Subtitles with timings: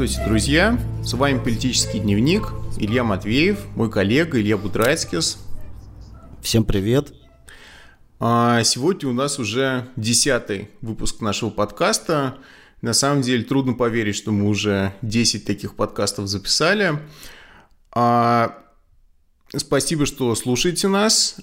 [0.00, 0.80] Здравствуйте, друзья!
[1.04, 5.36] С вами «Политический дневник», Илья Матвеев, мой коллега Илья Будрайцкис.
[6.40, 7.12] Всем привет!
[8.18, 12.38] А сегодня у нас уже десятый выпуск нашего подкаста.
[12.80, 16.98] На самом деле трудно поверить, что мы уже 10 таких подкастов записали.
[17.92, 18.56] А,
[19.54, 21.36] спасибо, что слушаете нас.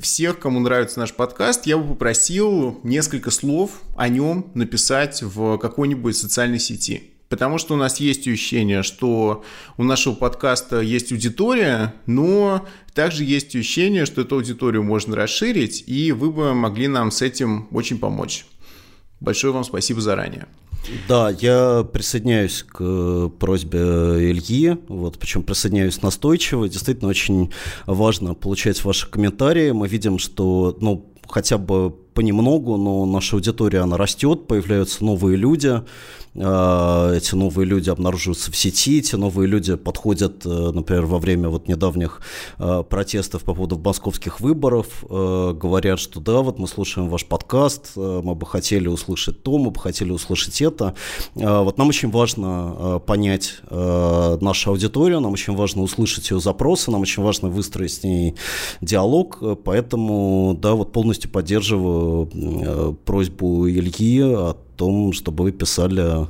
[0.00, 6.16] Всех, кому нравится наш подкаст, я бы попросил несколько слов о нем написать в какой-нибудь
[6.16, 7.10] социальной сети.
[7.28, 9.44] Потому что у нас есть ощущение, что
[9.76, 16.12] у нашего подкаста есть аудитория, но также есть ощущение, что эту аудиторию можно расширить, и
[16.12, 18.46] вы бы могли нам с этим очень помочь.
[19.18, 20.46] Большое вам спасибо заранее.
[21.06, 26.68] Да, я присоединяюсь к э, просьбе Ильи, вот, причем присоединяюсь настойчиво.
[26.68, 27.52] Действительно, очень
[27.86, 29.70] важно получать ваши комментарии.
[29.72, 35.82] Мы видим, что ну, хотя бы понемногу, но наша аудитория, она растет, появляются новые люди,
[36.38, 41.66] эти новые люди обнаруживаются в сети, эти новые люди подходят, э, например, во время вот
[41.66, 42.20] недавних
[42.58, 47.96] э, протестов по поводу московских выборов, э, говорят, что да, вот мы слушаем ваш подкаст,
[47.96, 50.94] мы бы хотели услышать то, мы бы хотели услышать это.
[51.34, 57.22] Вот нам очень важно понять нашу аудиторию, нам очень важно услышать ее запросы, нам очень
[57.22, 58.36] важно выстроить с ней
[58.80, 66.26] диалог, поэтому, да, вот полностью поддерживаю просьбу Ильи о том, чтобы вы писали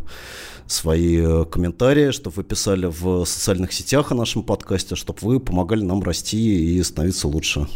[0.66, 5.82] свои э, комментарии, чтобы вы писали в социальных сетях о нашем подкасте, чтобы вы помогали
[5.82, 7.66] нам расти и становиться лучше.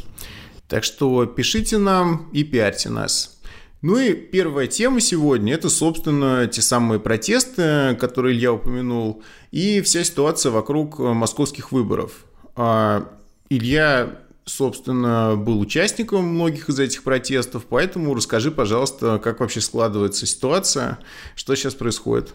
[0.68, 3.38] Так что пишите нам и пиарьте нас.
[3.82, 10.04] Ну и первая тема сегодня– это, собственно, те самые протесты, которые я упомянул, и вся
[10.04, 12.24] ситуация вокруг э, московских выборов.
[12.54, 13.08] А,
[13.50, 20.98] Илья собственно, был участником многих из этих протестов, поэтому расскажи, пожалуйста, как вообще складывается ситуация,
[21.36, 22.32] что сейчас происходит.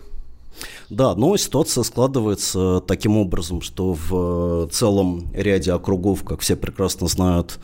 [0.89, 7.59] Да, но ситуация складывается таким образом, что в целом ряде округов, как все прекрасно знают,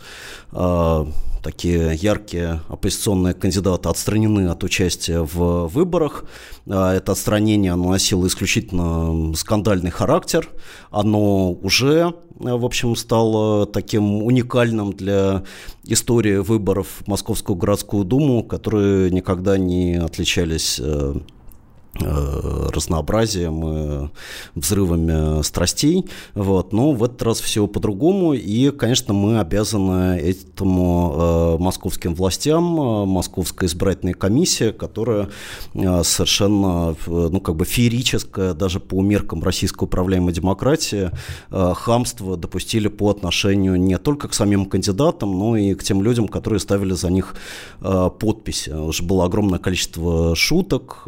[0.52, 1.08] а,
[1.44, 6.26] такие яркие оппозиционные кандидаты отстранены от участия в выборах.
[6.68, 10.50] А, это отстранение носило исключительно скандальный характер.
[10.90, 15.44] Оно уже, в общем, стало таким уникальным для
[15.84, 21.14] истории выборов в Московскую городскую думу, которые никогда не отличались э, Э,
[21.96, 24.10] разнообразием, э,
[24.56, 26.06] взрывами страстей.
[26.34, 26.74] Вот.
[26.74, 28.34] Но в этот раз все по-другому.
[28.34, 35.30] И, конечно, мы обязаны этому э, московским властям, Московская избирательная комиссия, которая
[35.74, 41.12] совершенно ну, как бы феерическая даже по меркам российской управляемой демократии
[41.50, 46.60] хамство допустили по отношению не только к самим кандидатам, но и к тем людям, которые
[46.60, 47.36] ставили за них
[47.80, 48.70] подписи.
[48.72, 51.04] Уже было огромное количество шуток,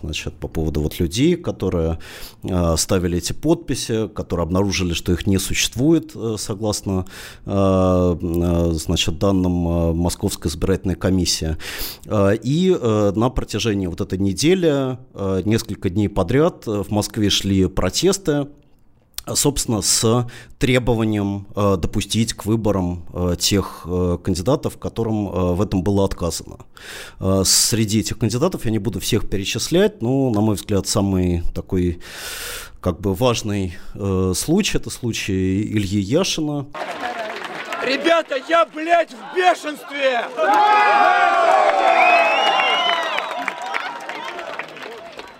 [0.00, 1.98] значит, по поводу вот людей, которые
[2.42, 7.06] э, ставили эти подписи, которые обнаружили, что их не существует, э, согласно,
[7.46, 11.56] э, э, значит, данным э, Московской избирательной комиссии.
[12.06, 14.98] Э, и на протяжении вот этой недели,
[15.44, 18.48] несколько дней подряд в Москве шли протесты,
[19.34, 20.26] собственно, с
[20.58, 26.58] требованием э, допустить к выборам э, тех э, кандидатов, которым э, в этом было отказано.
[27.20, 32.00] Э, среди этих кандидатов я не буду всех перечислять, но, на мой взгляд, самый такой
[32.80, 36.66] как бы важный э, случай, это случай Ильи Яшина.
[37.82, 40.24] Ребята, я, блядь, в бешенстве!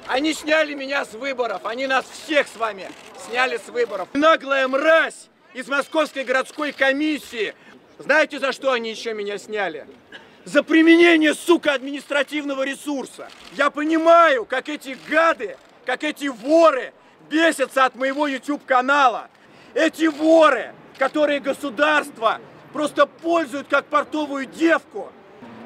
[0.08, 2.88] Они сняли меня с выборов, они нас всех с вами
[3.28, 4.08] сняли с выборов.
[4.14, 7.54] Наглая мразь из Московской городской комиссии.
[7.98, 9.86] Знаете, за что они еще меня сняли?
[10.46, 13.28] За применение, сука, административного ресурса.
[13.52, 16.94] Я понимаю, как эти гады, как эти воры
[17.28, 19.28] бесятся от моего YouTube-канала.
[19.74, 22.40] Эти воры, которые государство
[22.72, 25.12] просто пользуют как портовую девку.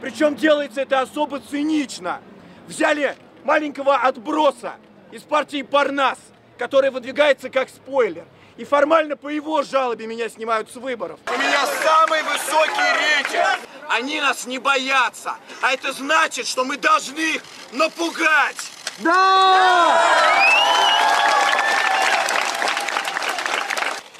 [0.00, 2.20] Причем делается это особо цинично.
[2.66, 4.74] Взяли маленького отброса
[5.10, 6.18] из партии Парнас,
[6.58, 8.24] который выдвигается как спойлер.
[8.56, 11.18] И формально по его жалобе меня снимают с выборов.
[11.26, 13.60] У меня самый высокий рейтинг.
[13.88, 15.36] Они нас не боятся.
[15.62, 17.42] А это значит, что мы должны их
[17.72, 18.70] напугать.
[18.98, 19.98] Да!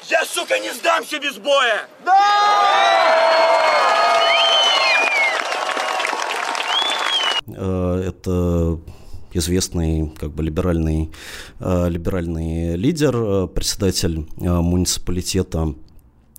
[0.09, 1.87] Я, сука, не сдамся без боя!
[2.03, 3.43] Да!
[7.55, 8.31] Э, это
[9.37, 11.11] известный как бы либеральный,
[11.59, 15.75] э, либеральный лидер, э, председатель э, муниципалитета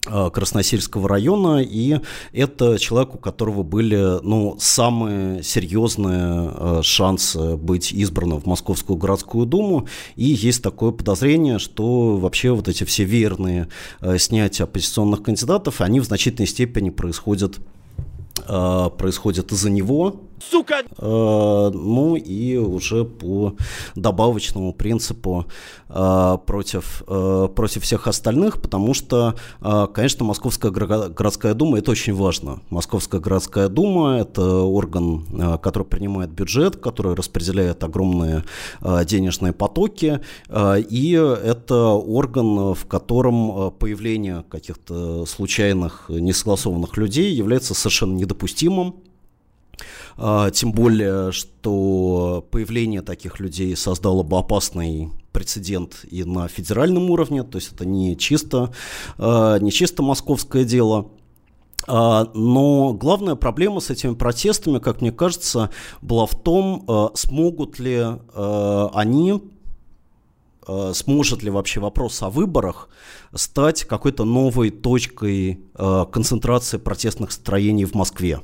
[0.07, 1.99] Э, Красносельского района, и
[2.33, 9.47] это человек, у которого были ну, самые серьезные э, шансы быть избранным в Московскую городскую
[9.47, 13.69] думу, и есть такое подозрение, что вообще вот эти все верные
[14.03, 17.59] э, снятия оппозиционных кандидатов, они в значительной степени происходят
[18.47, 20.83] происходят из-за него, сука!
[20.99, 23.55] Э, ну и уже по
[23.95, 25.47] добавочному принципу
[25.89, 32.15] э, против, э, против всех остальных, потому что, э, конечно, Московская городская дума– это очень
[32.15, 32.61] важно.
[32.71, 38.45] Московская городская дума– это орган, э, который принимает бюджет, который распределяет огромные
[38.81, 47.33] э, денежные потоки, э, и это орган, в котором э, появление каких-то случайных, несогласованных людей
[47.33, 48.97] является совершенно недопустимым.
[50.17, 57.43] А, тем более, что появление таких людей создало бы опасный прецедент и на федеральном уровне,
[57.43, 58.73] то есть это не чисто,
[59.19, 61.11] а, не чисто московское дело.
[61.87, 68.05] А, но главная проблема с этими протестами, как мне кажется, была в том, смогут ли
[68.27, 69.43] они
[70.95, 72.89] сможет ли вообще вопрос о выборах
[73.35, 78.41] стать какой-то новой точкой концентрации протестных строений в Москве.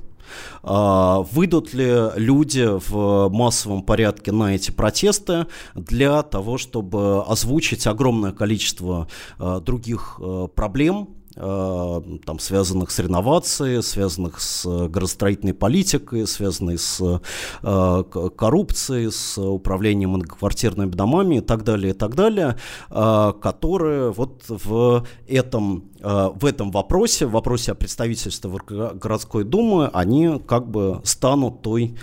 [0.62, 8.32] А, выйдут ли люди в массовом порядке на эти протесты для того, чтобы озвучить огромное
[8.32, 17.20] количество а, других а, проблем, там, связанных с реновацией, связанных с градостроительной политикой, связанных с
[17.62, 18.04] э,
[18.36, 22.56] коррупцией, с управлением многоквартирными домами и так далее, и так далее,
[22.90, 30.40] э, которые вот в этом, в этом вопросе, в вопросе о представительстве городской думы, они
[30.46, 31.96] как бы станут той,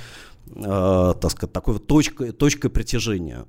[0.53, 3.45] так сказать, такой точкой, точкой притяжения.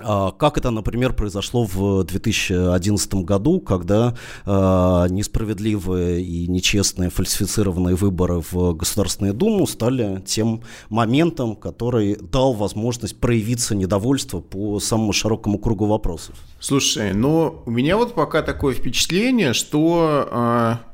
[0.00, 4.16] А, как это, например, произошло в 2011 году, когда
[4.46, 13.20] э, несправедливые и нечестные фальсифицированные выборы в Государственную Думу стали тем моментом, который дал возможность
[13.20, 16.36] проявиться недовольство по самому широкому кругу вопросов.
[16.58, 20.91] Слушай, ну у меня вот пока такое впечатление, что э,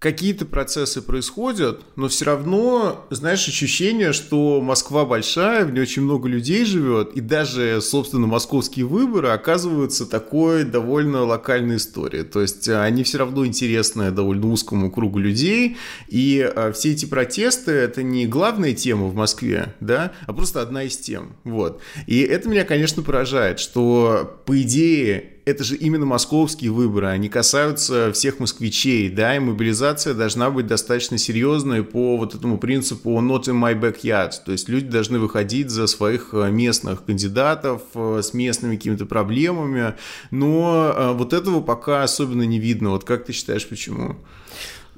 [0.00, 6.26] какие-то процессы происходят, но все равно, знаешь, ощущение, что Москва большая, в ней очень много
[6.26, 12.24] людей живет, и даже, собственно, московские выборы оказываются такой довольно локальной историей.
[12.24, 15.76] То есть э, они все равно интересны довольно узкому кругу людей,
[16.08, 20.84] и э, все эти протесты— это не главная тема в Москве, да, а просто одна
[20.84, 21.34] из тем.
[21.44, 21.82] Вот.
[22.06, 28.12] И это меня, конечно, поражает, что, по идее, это же именно московские выборы, они касаются
[28.12, 33.60] всех москвичей, да, и мобилизация должна быть достаточно серьезной по вот этому принципу not in
[33.60, 38.76] my backyard, то есть люди должны выходить за своих э, местных кандидатов э, с местными
[38.76, 39.94] какими-то проблемами,
[40.30, 44.16] но э, вот этого пока особенно не видно, вот как ты считаешь, почему?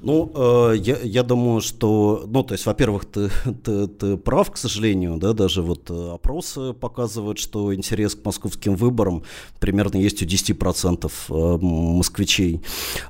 [0.03, 3.29] Ну, э, я, я думаю, что, ну, то есть, во-первых, ты,
[3.63, 8.75] ты, ты прав, к сожалению, да, даже вот э, опросы показывают, что интерес к московским
[8.75, 9.23] выборам
[9.61, 12.61] примерно есть у 10% э, москвичей.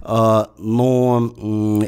[0.01, 1.33] А, но,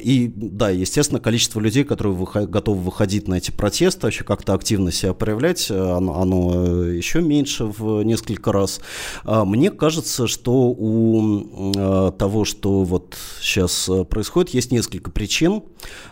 [0.01, 4.91] и, да, естественно, количество людей, которые выход, готовы выходить на эти протесты, вообще как-то активно
[4.91, 8.81] себя проявлять, оно, оно еще меньше в несколько раз.
[9.23, 15.63] А, мне кажется, что у того, что вот сейчас происходит, есть несколько несколько причин.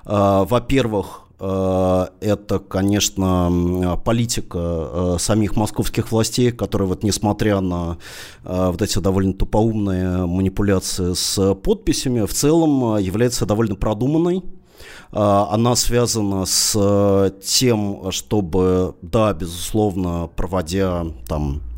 [0.05, 7.97] А, во-первых, а, это, конечно, политика а, самих московских властей, которые вот несмотря на
[8.43, 14.43] вот эти довольно тупоумные манипуляции с подписями, в целом является довольно продуманной.
[15.11, 21.72] Она связана с тем, чтобы, да, безусловно, проводя там Э,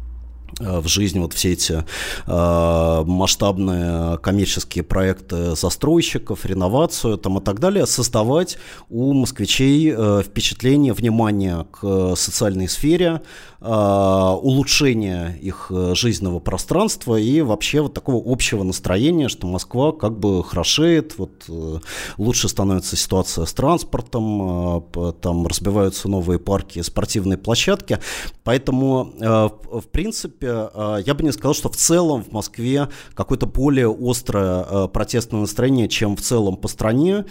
[0.59, 1.83] в жизнь вот все эти
[2.27, 8.57] э, масштабные коммерческие проекты застройщиков, реновацию там и так далее, создавать
[8.89, 13.21] у москвичей э, впечатление, внимание к социальной сфере,
[13.65, 20.19] э, улучшение их э, жизненного пространства и вообще вот такого общего настроения, что Москва как
[20.19, 21.79] бы хорошеет, вот э,
[22.17, 24.85] лучше становится ситуация с транспортом,
[25.21, 27.99] там разбиваются новые парки, спортивные площадки,
[28.43, 30.69] поэтому в принципе
[31.05, 36.15] я бы не сказал, что в целом в Москве какое-то более острое протестное настроение, чем
[36.15, 37.25] в целом по стране,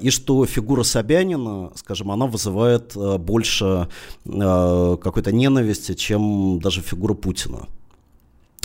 [0.00, 3.88] и что фигура Собянина, скажем, она вызывает больше
[4.24, 7.68] какой-то ненависти, чем даже фигура Путина.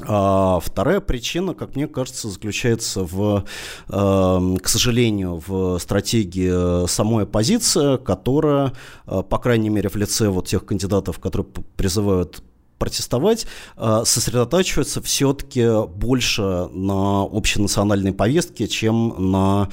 [0.02, 3.46] А вторая причина, как мне кажется, заключается в,
[3.88, 8.74] к сожалению, в стратегии самой оппозиции, которая,
[9.06, 11.48] по крайней мере, в лице вот тех кандидатов, которые
[11.78, 12.44] призывают
[12.78, 13.48] протестовать,
[13.78, 19.70] сосредотачивается все-таки больше на общенациональной повестке, чем на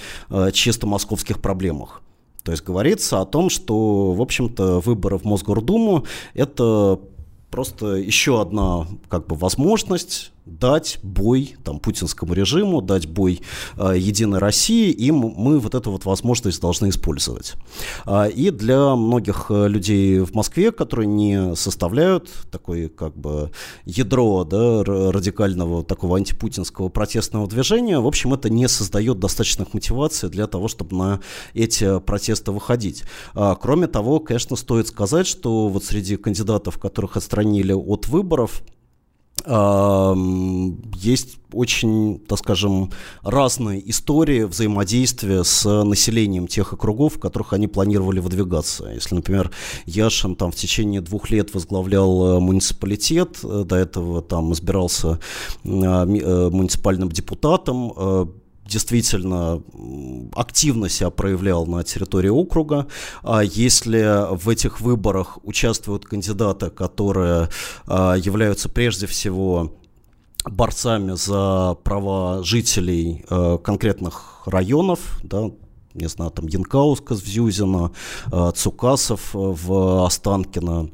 [0.52, 2.00] чисто московских проблемах.
[2.44, 7.00] То есть говорится о том, что, в общем-то, выборы в Мосгордуму– это
[7.52, 13.40] просто еще одна как бы возможность дать бой там, путинскому режиму, дать бой
[13.76, 17.54] э, Единой России, и мы вот эту вот возможность должны использовать.
[18.04, 23.52] А, и для многих э, людей в Москве, которые не составляют такое как бы
[23.84, 30.49] ядро да, радикального такого антипутинского протестного движения, в общем, это не создает достаточных мотиваций для
[30.49, 31.20] того, чтобы на
[31.54, 33.04] эти протесты выходить.
[33.34, 38.62] А, кроме того, конечно, стоит сказать, что вот среди кандидатов, которых отстранили от выборов,
[39.46, 42.90] есть очень, так скажем,
[43.22, 48.88] разные истории взаимодействия с населением тех округов, в которых они планировали выдвигаться.
[48.88, 49.50] Если, например,
[49.87, 55.18] Яшин там в течение двух лет возглавлял э, муниципалитет, э, до этого там избирался
[55.64, 58.32] э, муниципальным депутатом,
[58.66, 59.62] действительно
[60.35, 62.87] активно себя проявлял на территории округа.
[63.23, 67.49] А если в этих выборах участвуют кандидаты, которые
[67.87, 69.73] а, являются прежде всего
[70.45, 75.50] борцами за права жителей а, конкретных районов, да,
[75.95, 77.92] не знаю, там Янкаускас в Зюзино,
[78.54, 80.88] Цукасов в Останкино,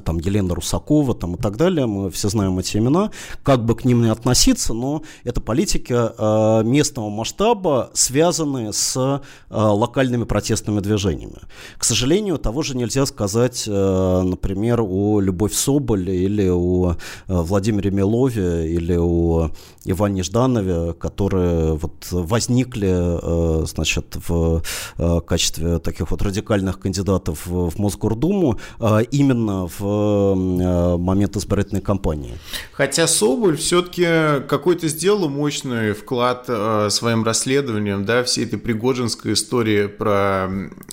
[0.00, 3.10] там Елена Русакова там, и так далее, мы все знаем эти имена,
[3.42, 9.20] как бы к ним не относиться, но это политики э, местного масштаба, связанные с э,
[9.50, 11.38] локальными протестными движениями.
[11.78, 16.94] К сожалению, того же нельзя сказать, э, например, о Любовь Соболь или о э,
[17.26, 19.50] Владимире Милове или о
[19.84, 24.62] Иване Жданове, которые вот возникли э, значит, в
[24.98, 31.82] э, качестве таких вот радикальных кандидатов в, в Мосгордуму э, именно в э, момент избирательной
[31.82, 32.34] кампании.
[32.72, 34.04] Хотя Соболь все-таки
[34.48, 40.48] какой-то сделал мощный вклад э, своим расследованием, да, всей этой пригожинской истории про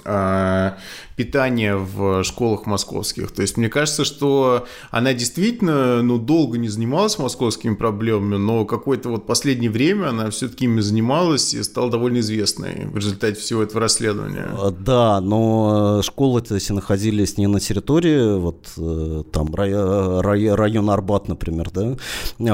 [0.06, 0.72] э,
[1.20, 3.32] питания в школах московских.
[3.32, 9.10] То есть мне кажется, что она действительно ну, долго не занималась московскими проблемами, но какое-то
[9.10, 13.82] вот последнее время она все-таки ими занималась и стала довольно известной в результате всего этого
[13.82, 14.48] расследования.
[14.50, 21.70] А, да, но школы-то все находились не на территории, вот э, там район Арбат, например,
[21.72, 21.98] да,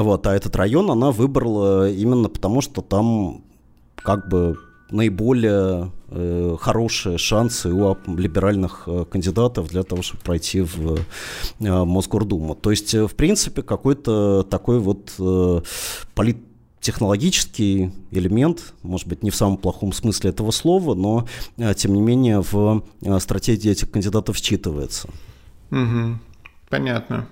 [0.02, 3.44] вот, а этот район она выбрала именно потому, что там
[3.96, 4.58] как бы
[4.92, 11.00] наиболее э, хорошие шансы у либеральных э, кандидатов для того, чтобы пройти в
[11.60, 12.56] э, Мосгордуму.
[12.56, 15.62] То есть, э, в принципе, какой-то такой вот э,
[16.14, 16.38] полит
[18.12, 21.28] элемент, может быть, не в самом плохом смысле этого слова, но,
[21.58, 22.84] э, тем не менее, в
[23.20, 25.10] стратегии этих кандидатов считывается.
[25.72, 26.20] Угу.
[26.70, 27.28] Понятно.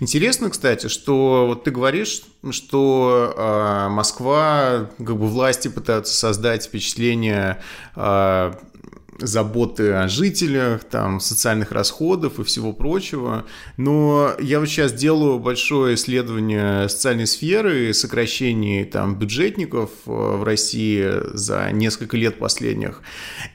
[0.00, 7.60] Интересно, кстати, что вот ты говоришь, что э, Москва, как бы власти пытаются создать впечатление
[7.94, 8.52] э,
[9.18, 13.44] заботы о жителях, там, социальных расходов и всего прочего.
[13.76, 21.06] Но я вот сейчас делаю большое исследование социальной сферы сокращений там, бюджетников э, в России
[21.34, 23.02] за несколько лет последних.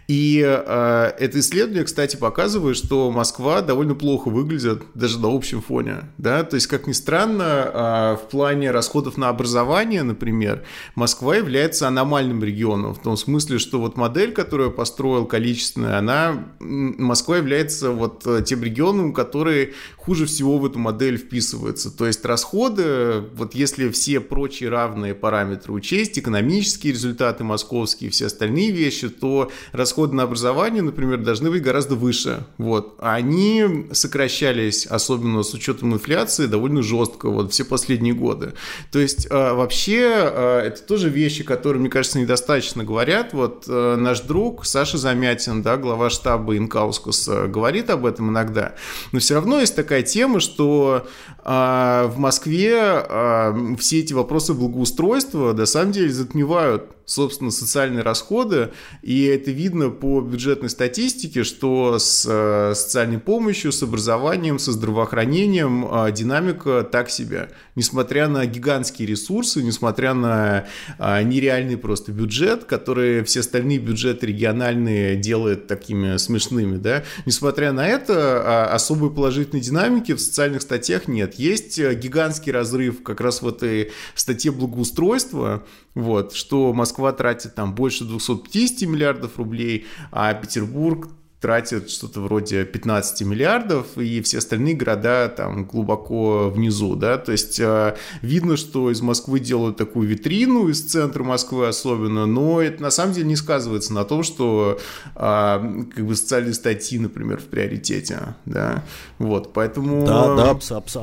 [0.07, 6.09] И э, это исследование, кстати, показывает, что Москва довольно плохо выглядит даже на общем фоне.
[6.17, 6.43] Да?
[6.43, 10.63] То есть, как ни странно, э, в плане расходов на образование, например,
[10.95, 12.93] Москва является аномальным регионом.
[12.93, 18.63] В том смысле, что вот модель, которую построил количественная, она, Москва является вот э, тем
[18.63, 21.89] регионом, который хуже всего в эту модель вписывается.
[21.89, 28.71] То есть расходы, вот если все прочие равные параметры учесть, экономические результаты московские, все остальные
[28.71, 32.45] вещи, то расходы на образование, например, должны быть гораздо выше.
[32.57, 32.95] Вот.
[32.99, 38.53] Они сокращались, особенно с учетом инфляции, довольно жестко вот все последние годы.
[38.91, 43.33] То есть а, вообще а, это тоже вещи, которые, мне кажется, недостаточно говорят.
[43.33, 48.75] Вот наш друг Саша Замятин, да, глава штаба Инкаускуса, говорит об этом иногда.
[49.11, 51.07] Но все равно есть такая тема, что
[51.43, 58.71] э, в Москве э, все эти вопросы благоустройства на самом деле затмевают собственно, социальные расходы,
[59.01, 65.87] и это видно по бюджетной статистике, что с э, социальной помощью, с образованием, со здравоохранением
[65.89, 67.49] э, динамика так себе.
[67.75, 70.65] Несмотря на гигантские ресурсы, несмотря на
[70.99, 77.87] э, нереальный просто бюджет, который все остальные бюджеты региональные делают такими смешными, да, несмотря на
[77.87, 81.35] это, особой положительной динамики в социальных статьях нет.
[81.35, 85.63] Есть гигантский разрыв как раз в этой статье благоустройства,
[85.95, 93.21] вот, что Москва тратит там больше 250 миллиардов рублей, а Петербург тратит что-то вроде 15
[93.21, 99.01] миллиардов, и все остальные города там глубоко внизу, да, то есть э, видно, что из
[99.01, 103.93] Москвы делают такую витрину, из центра Москвы особенно, но это на самом деле не сказывается
[103.93, 104.79] на том, что
[105.15, 108.83] э, как бы социальные статьи, например, в приоритете, да,
[109.19, 110.07] вот, поэтому...
[110.07, 110.97] Да, да, абс- абс-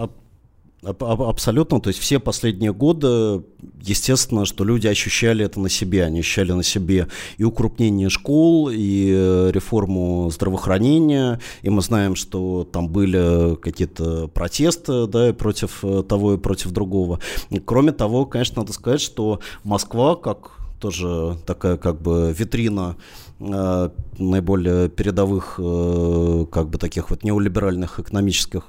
[0.85, 3.43] Абсолютно, то есть все последние годы,
[3.81, 9.11] естественно, что люди ощущали это на себе, они ощущали на себе и укрупнение школ, и
[9.15, 16.35] э, реформу здравоохранения, и мы знаем, что там были какие-то протесты да, против э, того
[16.35, 17.21] и против другого.
[17.49, 22.97] И, кроме того, конечно, надо сказать, что Москва, как тоже такая как бы витрина
[23.41, 23.89] э,
[24.19, 28.67] наиболее передовых э, как бы таких вот неолиберальных экономических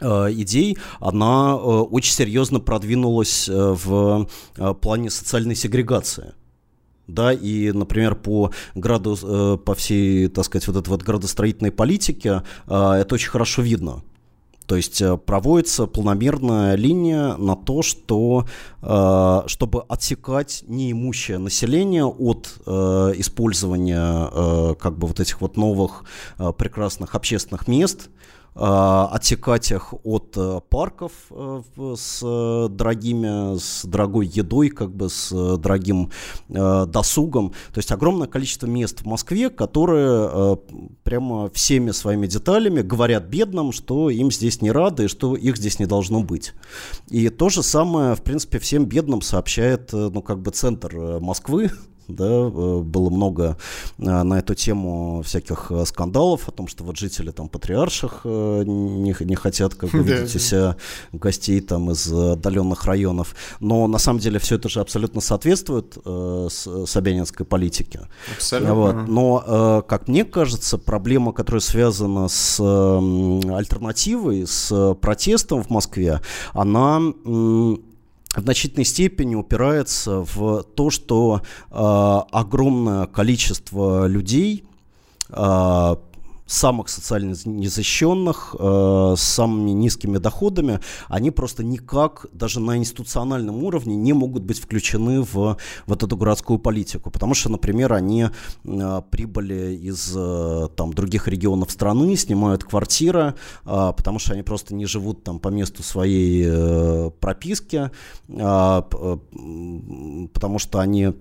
[0.00, 4.28] идей, она э, очень серьезно продвинулась э, в
[4.80, 6.34] плане социальной сегрегации.
[7.06, 13.08] Да, и, например, по граду, по всей, так сказать, вот этой вот градостроительной политике это
[13.10, 14.04] очень хорошо видно.
[14.66, 18.46] То есть проводится планомерная линия на то, что
[18.80, 22.46] чтобы отсекать неимущее население от
[23.18, 26.04] использования как бы вот этих вот новых
[26.56, 31.62] прекрасных общественных мест, Э, отсекать их от э, парков э,
[31.96, 36.10] с дорогими, с дорогой едой, как бы с дорогим
[36.48, 37.50] досугом.
[37.72, 40.58] То есть огромное количество мест в Москве, которые
[41.02, 45.78] прямо всеми своими деталями говорят бедным, что им здесь не рады и что их здесь
[45.78, 46.52] не должно быть.
[47.08, 51.70] И то же самое, в принципе, всем бедным сообщает, ну, как бы центр Москвы,
[52.10, 53.56] да, э, было много
[53.98, 59.14] э, на эту тему всяких э, скандалов о том, что вот жители там патриарших не,
[59.24, 60.76] не хотят как бы видеть у себя
[61.12, 66.48] гостей там из отдаленных районов, но на самом деле все это же абсолютно соответствует э,
[66.86, 68.08] собянинской политике.
[68.36, 68.74] Абсолютно.
[68.74, 69.08] Вот.
[69.08, 76.20] Но, как мне кажется, проблема, которая связана с альтернативой, с протестом в Москве,
[76.52, 77.00] она
[78.34, 84.64] в значительной степени упирается в то, что э, огромное количество людей
[85.30, 85.96] э,
[86.50, 93.94] самых социально незащищенных, э, с самыми низкими доходами, они просто никак, даже на институциональном уровне,
[93.94, 97.10] не могут быть включены в вот эту городскую политику.
[97.10, 98.26] Потому что, например, они
[98.64, 103.34] э, прибыли из э, там, других регионов страны, снимают квартиры,
[103.64, 107.90] потому что они просто не живут там по месту своей прописки,
[108.28, 109.20] потому
[110.58, 111.14] что они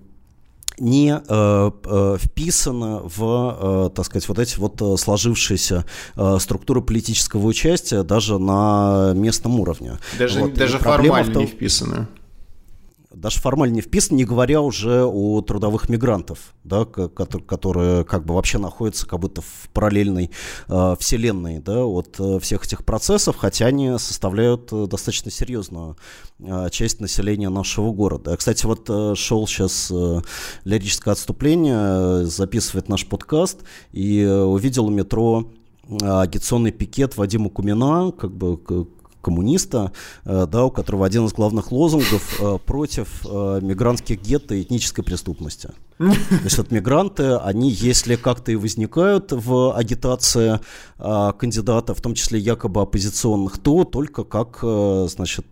[0.79, 6.81] не э, э, вписано в, э, так сказать, вот эти вот э, сложившиеся э, структуры
[6.81, 9.97] политического участия даже на местном уровне.
[10.17, 10.53] Даже, вот.
[10.53, 12.07] даже формально том, не вписаны
[13.13, 18.59] даже формально не вписан, не говоря уже о трудовых мигрантов, да, которые, как бы вообще
[18.59, 20.29] находятся как будто в параллельной
[20.67, 25.97] э, вселенной да, от э, всех этих процессов, хотя они составляют э, достаточно серьезную
[26.39, 28.37] э, часть населения нашего города.
[28.37, 30.21] Кстати, вот э, шел сейчас э,
[30.63, 35.51] лирическое отступление, э, записывает наш подкаст, и увидел метро
[35.89, 38.57] агитационный пикет Вадима Кумина, как бы
[39.21, 39.91] коммуниста,
[40.25, 45.03] э, да, у которого один из главных лозунгов э, против э, мигрантских гетто и этнической
[45.03, 45.71] преступности.
[45.97, 46.13] То
[46.45, 50.61] есть вот мигранты, они, если как-то и возникают в агитации
[50.97, 54.59] кандидатов, в том числе якобы оппозиционных, то только как,
[55.09, 55.45] значит...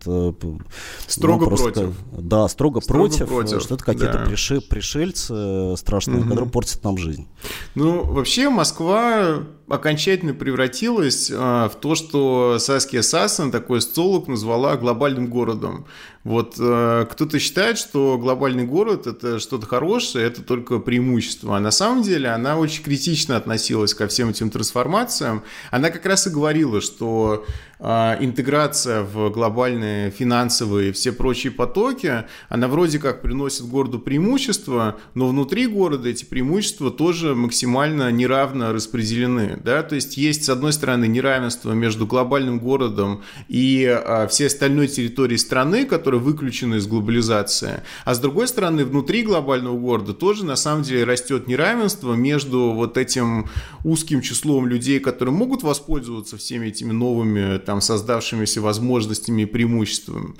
[1.07, 1.95] Строго ну, просто, против.
[2.17, 4.25] Да, строго, строго против, против, что это какие-то да.
[4.25, 6.29] приши, пришельцы страшные, угу.
[6.29, 7.27] которые портят нам жизнь.
[7.75, 15.85] Ну, вообще Москва окончательно превратилась в то, что Саския Сасан такой столок назвала глобальным городом.
[16.27, 21.55] Вот э, кто-то считает, что глобальный город это что-то хорошее, это только преимущество.
[21.55, 25.43] А на самом деле она очень критично относилась ко всем этим трансформациям.
[25.71, 27.45] Она как раз и говорила, что
[27.79, 27.85] э,
[28.19, 35.29] интеграция в глобальные финансовые и все прочие потоки, она вроде как приносит городу преимущества, но
[35.29, 39.57] внутри города эти преимущества тоже максимально неравно распределены.
[39.63, 39.81] Да?
[39.81, 45.39] То есть есть, с одной стороны, неравенство между глобальным городом и э, всей остальной территорией
[45.39, 47.81] страны, которая которые выключены из глобализации.
[48.05, 52.97] А с другой стороны, внутри глобального города тоже на самом деле растет неравенство между вот
[52.97, 53.45] этим
[53.83, 60.33] узким числом людей, которые могут воспользоваться всеми этими новыми там создавшимися возможностями и преимуществами,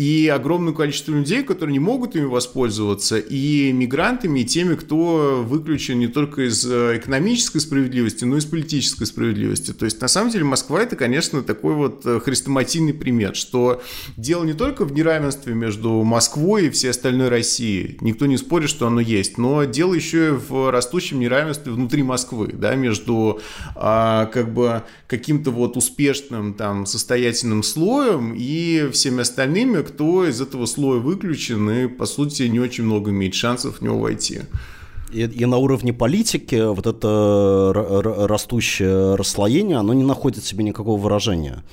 [0.00, 5.98] и огромное количество людей, которые не могут ими воспользоваться, и мигрантами, и теми, кто выключен
[5.98, 9.72] не только из э, экономической справедливости, но и из политической справедливости.
[9.72, 13.82] То есть, на самом деле, Москва– это, конечно, такой вот э, хрестоматийный пример, что
[14.16, 18.86] дело не только в неравенстве между Москвой и всей остальной Россией, никто не спорит, что
[18.86, 23.42] оно есть, но дело еще и в растущем неравенстве внутри Москвы, да, между
[23.74, 30.66] а, как бы каким-то вот успешным, там, состоятельным слоем и всеми остальными, кто из этого
[30.66, 34.40] слоя выключен и, по сути, не очень много имеет шансов в него войти.
[35.12, 37.72] И, и на уровне политики вот это
[38.28, 41.64] растущее расслоение, оно не находит себе никакого выражения.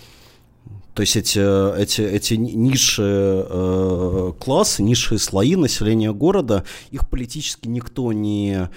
[0.98, 1.40] То есть эти,
[1.80, 8.68] эти, эти низшие э, классы, низшие слои населения города, их политически никто не э,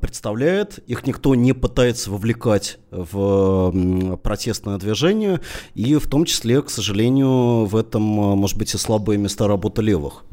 [0.00, 5.40] представляет, их никто не пытается вовлекать в протестное движение,
[5.74, 10.24] и в том числе, к сожалению, в этом, может быть, и слабые места работы левых.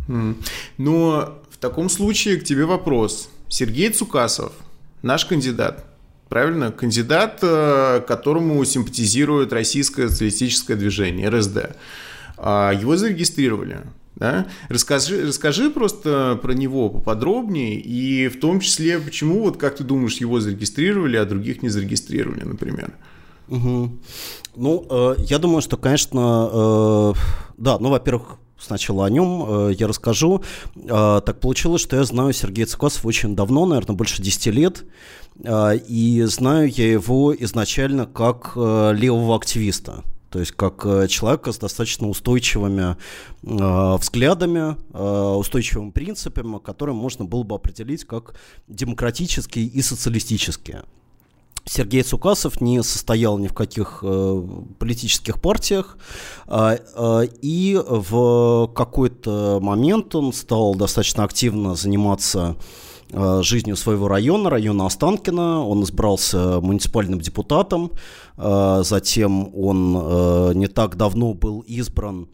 [0.78, 3.30] Но в таком случае к тебе вопрос.
[3.48, 4.54] Сергей Цукасов,
[5.02, 5.86] наш кандидат–
[6.32, 6.72] правильно?
[6.72, 11.76] Кандидат, э, которому симпатизирует российское социалистическое движение, РСД.
[12.38, 13.82] А, его зарегистрировали.
[14.16, 14.48] Да?
[14.70, 20.18] Расскажи, расскажи просто про него поподробнее, и в том числе, почему, вот как ты думаешь,
[20.18, 22.94] его зарегистрировали, а других не зарегистрировали, например?
[23.48, 24.00] Угу.
[24.58, 27.14] Ну, э, я думаю, что, конечно, э,
[27.58, 30.44] да, ну, во-первых, сначала о нем э, я расскажу.
[30.76, 34.84] Э, так получилось, что я знаю Сергея Цикосова очень давно, наверное, больше 10 лет.
[35.44, 40.04] А, и знаю я его изначально как э, левого активиста.
[40.32, 42.96] То есть как э, человека с достаточно устойчивыми
[43.44, 48.36] э, взглядами, э, устойчивыми принципами, которые можно было бы определить как
[48.68, 50.86] демократические и социалистические.
[51.66, 54.48] Сергей Цукасов не состоял ни в каких э,
[54.80, 55.98] политических партиях,
[56.48, 62.56] э, э, и в какой-то момент он стал достаточно активно заниматься
[63.42, 65.66] жизнью своего района, района Останкина.
[65.66, 67.92] Он избрался муниципальным депутатом,
[68.38, 72.28] э, затем он э, не так давно был избран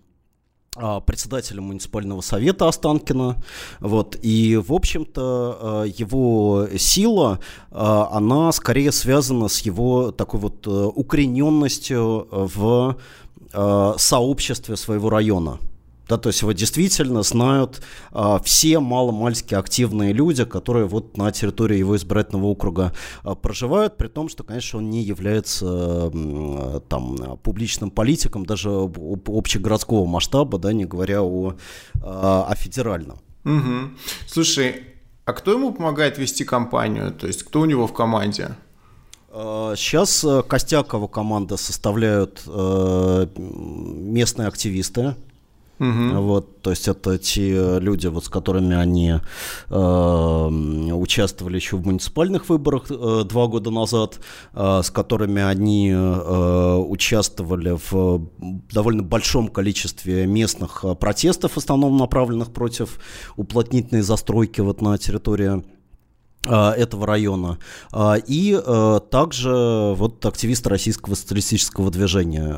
[1.08, 3.42] председателем муниципального совета Останкина.
[3.80, 4.16] Вот.
[4.22, 7.40] И, в общем-то, его сила,
[7.72, 12.96] она скорее связана с его такой вот укорененностью в
[13.98, 15.58] сообществе своего района.
[16.10, 21.78] Да, то есть его действительно знают а, все маломальски активные люди, которые вот на территории
[21.78, 22.93] его избирательного округа
[23.24, 30.06] а, проживают, при том, что, конечно, он не является а, там публичным политиком даже общегородского
[30.06, 31.56] масштаба, да, не говоря о,
[32.02, 33.20] а, о федеральном.
[33.43, 33.91] Угу.
[34.28, 34.84] Слушай,
[35.26, 37.12] а кто ему помогает вести кампанию?
[37.12, 38.56] То есть кто у него в команде?
[39.30, 45.15] Сейчас а, костяк его команды составляют э, местные активисты,
[45.80, 46.22] Угу.
[46.22, 49.13] Вот, то есть это те люди, вот, с которыми они
[49.70, 49.76] э,
[50.94, 54.20] участвовали еще в муниципальных выборах э, два года назад,
[54.54, 58.28] э, с которыми они э, участвовали в
[58.72, 63.00] довольно большом количестве местных э, протестов, в основном направленных против
[63.36, 65.63] уплотнительной застройки вот на территории
[66.51, 67.57] этого района.
[67.91, 72.53] А, и а, также вот активисты российского социалистического движения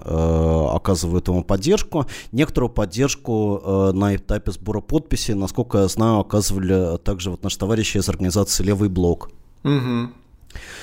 [0.75, 2.05] оказывают ему поддержку.
[2.31, 8.09] Некоторую поддержку на этапе сбора подписей, насколько я знаю, оказывали также вот наши товарищи из
[8.09, 9.29] организации «Левый блок».
[9.63, 10.09] Угу.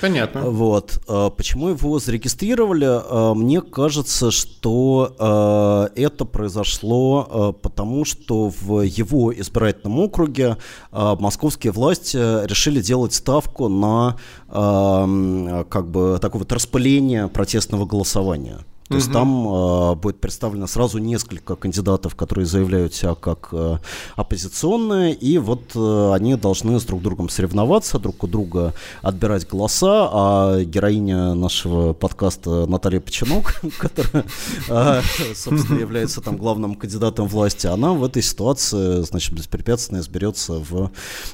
[0.01, 0.41] Понятно.
[0.49, 1.01] Вот.
[1.07, 2.87] А, почему его зарегистрировали?
[2.87, 10.57] А, мне кажется, что а, это произошло потому, что в его избирательном округе
[10.91, 18.59] московские власти решили делать ставку на как бы такое вот распыление протестного голосования.
[18.87, 18.99] То угу.
[18.99, 23.79] есть там э, будет представлено сразу несколько кандидатов, которые заявляют себя как э,
[24.15, 30.09] оппозиционные, и вот э, они должны с друг другом соревноваться, друг у друга отбирать голоса,
[30.11, 34.23] а героиня нашего подкаста Наталья Починок, которая,
[34.69, 35.01] э,
[35.35, 40.91] собственно, является там главным кандидатом власти, она в этой ситуации, значит, беспрепятственно изберется в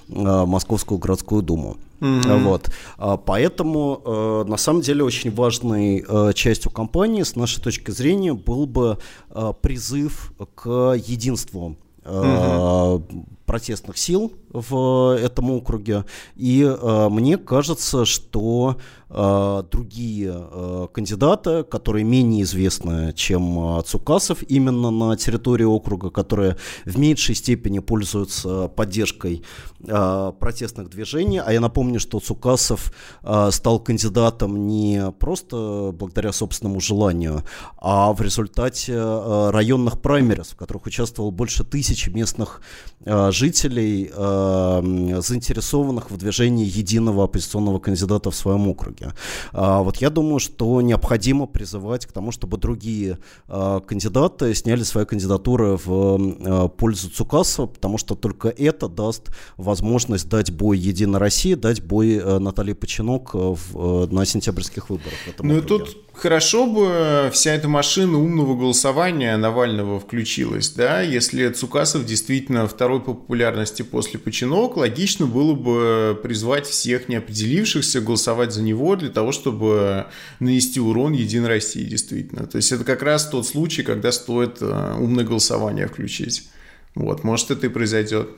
[0.09, 1.77] э, Московскую городскую думу.
[1.99, 2.43] Mm-hmm.
[2.43, 2.69] Вот.
[2.97, 8.33] А, поэтому, э, на самом деле, очень важной э, частью кампании, с нашей точки зрения,
[8.33, 8.97] был бы
[9.29, 13.25] э, призыв к единству угу.
[13.45, 16.05] Протестных сил в этом округе.
[16.35, 16.63] И
[17.09, 18.77] мне кажется, что
[19.13, 26.57] э, другие э, кандидаты, которые менее известны, чем э, Цукасов именно на территории округа, которые
[26.85, 29.43] в меньшей степени пользуются поддержкой
[29.85, 31.39] э, протестных движений.
[31.39, 37.43] А я напомню, что Цукасов э, стал кандидатом не просто благодаря собственному желанию,
[37.77, 42.61] а в результате э, районных праймерис, в которых участвовало больше тысячи местных
[43.05, 49.13] э, жителей, э, заинтересованных в движении единого оппозиционного кандидата в своем округе.
[49.51, 53.17] А, вот я думаю, что необходимо призывать к тому, чтобы другие
[53.47, 60.29] а, кандидаты сняли свои кандидатуры в а, пользу Цукасова, потому что только это даст возможность
[60.29, 65.13] дать бой Единой России, дать бой Наталье Починок в, на сентябрьских выборах.
[65.39, 72.05] Ну и тут хорошо бы вся эта машина умного голосования Навального включилась, да, если Цукасов
[72.05, 78.97] действительно второй по популярности после Починок, логично было бы призвать всех неопределившихся голосовать за него
[78.97, 80.07] для того, чтобы
[80.39, 82.45] нанести урон Единой России, действительно.
[82.45, 86.49] То есть это как раз тот случай, когда стоит э, умное голосование включить.
[86.95, 88.29] Вот, может, это и произойдет.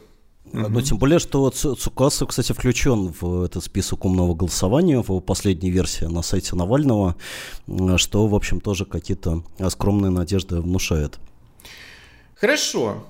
[0.53, 5.19] Но ну, тем более, что Цукасов, кстати, включен в этот список умного голосования, в его
[5.19, 7.15] последней версии на сайте Навального,
[7.97, 11.17] что, в общем, тоже какие-то скромные надежды внушает.
[12.35, 13.03] Хорошо.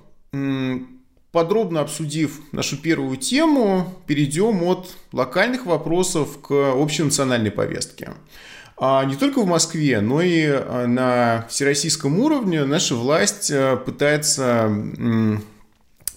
[1.36, 8.12] Подробно обсудив нашу первую тему, перейдем от локальных вопросов к общенациональной повестке.
[8.78, 14.72] А не только в Москве, но и а, на всероссийском уровне наша власть э, пытается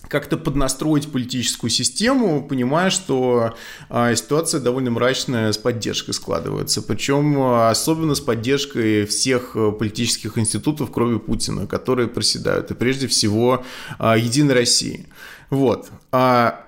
[0.09, 3.55] как-то поднастроить политическую систему, понимая, что
[3.89, 6.83] а, ситуация довольно мрачная с поддержкой складывается.
[6.83, 12.71] Причем а, особенно с поддержкой всех а, политических институтов, кроме Путина, которые проседают.
[12.71, 13.65] И прежде всего
[13.99, 15.07] а, Единой России.
[15.51, 15.91] Вот.
[16.13, 16.68] А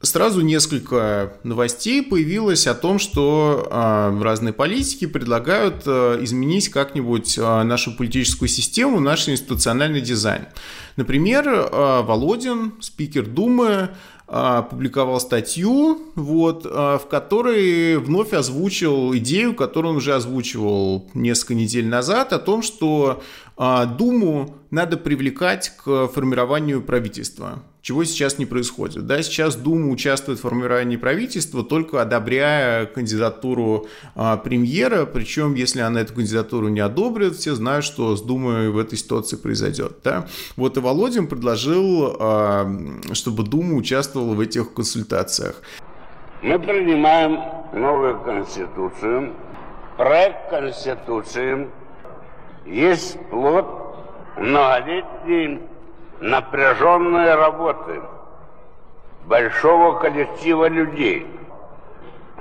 [0.00, 7.62] Сразу несколько новостей появилось о том, что э, разные политики предлагают э, изменить как-нибудь э,
[7.64, 10.46] нашу политическую систему, наш институциональный дизайн.
[10.94, 13.90] Например, э, Володин, спикер Думы,
[14.28, 22.34] опубликовал статью, вот, в которой вновь озвучил идею, которую он уже озвучивал несколько недель назад,
[22.34, 23.22] о том, что
[23.58, 29.06] Думу надо привлекать к формированию правительства чего сейчас не происходит.
[29.06, 36.02] Да, сейчас Дума участвует в формировании правительства, только одобряя кандидатуру а, премьера, причем если она
[36.02, 40.00] эту кандидатуру не одобрит, все знают, что с Думой в этой ситуации произойдет.
[40.04, 40.26] Да?
[40.56, 42.70] Вот и Володин предложил, а,
[43.12, 45.62] чтобы Дума участвовала в этих консультациях.
[46.42, 47.40] Мы принимаем
[47.72, 49.32] новую конституцию.
[49.96, 51.68] Проект конституции
[52.68, 53.66] есть плод
[54.36, 55.60] многолетней
[56.20, 58.02] напряженной работы
[59.24, 61.26] большого коллектива людей.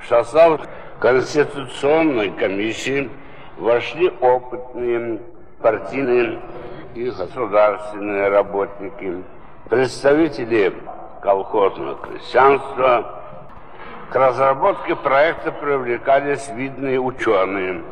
[0.02, 0.62] В состав
[1.00, 3.10] Конституционной комиссии
[3.58, 5.22] вошли опытные
[5.62, 6.40] партийные
[6.94, 9.24] и государственные работники,
[9.70, 10.74] представители
[11.22, 13.14] колхозного крестьянства.
[14.10, 17.82] К разработке проекта привлекались видные ученые–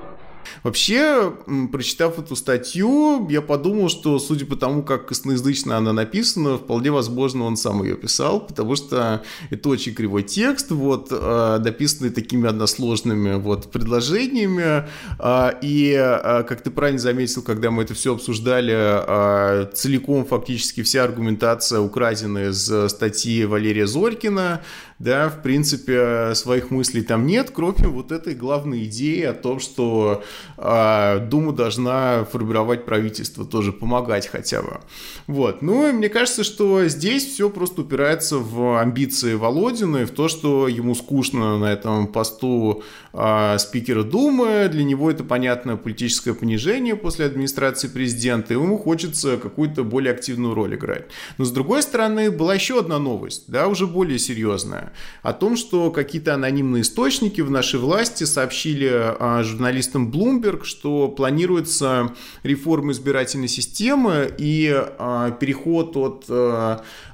[0.63, 1.33] Вообще,
[1.71, 7.45] прочитав эту статью, я подумал, что, судя по тому, как косноязычно она написана, вполне возможно,
[7.45, 13.35] он сам ее писал, потому что это очень кривой текст, вот, а, написанный такими односложными
[13.35, 14.87] вот предложениями,
[15.19, 21.03] а, и, а, как ты правильно заметил, когда мы это все обсуждали, целиком фактически вся
[21.03, 24.61] аргументация украдена из статьи Валерия Зорькина,
[24.97, 30.23] да, в принципе, своих мыслей там нет, кроме вот этой главной идеи о том, что
[30.57, 34.79] э, Дума должна формировать правительство, тоже помогать хотя бы.
[35.27, 35.61] Вот.
[35.61, 40.29] Ну, и мне кажется, что здесь все просто упирается в амбиции Володина и в то,
[40.29, 46.95] что ему скучно на этом посту э, спикера Думы, для него это, понятно, политическое понижение
[46.95, 51.05] после администрации президента, и ему хочется какую-то более активную роль играть.
[51.37, 54.84] Но, с другой стороны, была еще одна новость, да, уже более серьезная
[55.21, 62.13] о том, что какие-то анонимные источники в нашей власти сообщили а, журналистам Bloomberg, что планируется
[62.43, 66.25] реформа избирательной системы и а, переход от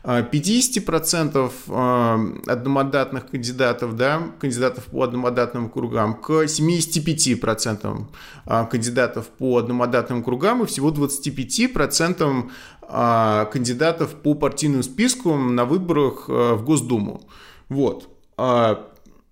[0.04, 8.06] 50% а, одномандатных кандидатов, да, кандидатов по одномандатным кругам, к 75%
[8.70, 12.50] кандидатов по одномандатным кругам и всего 25%
[13.52, 17.22] кандидатов по партийным спискам на выборах в Госдуму.
[17.72, 18.10] Вот.
[18.36, 18.92] А,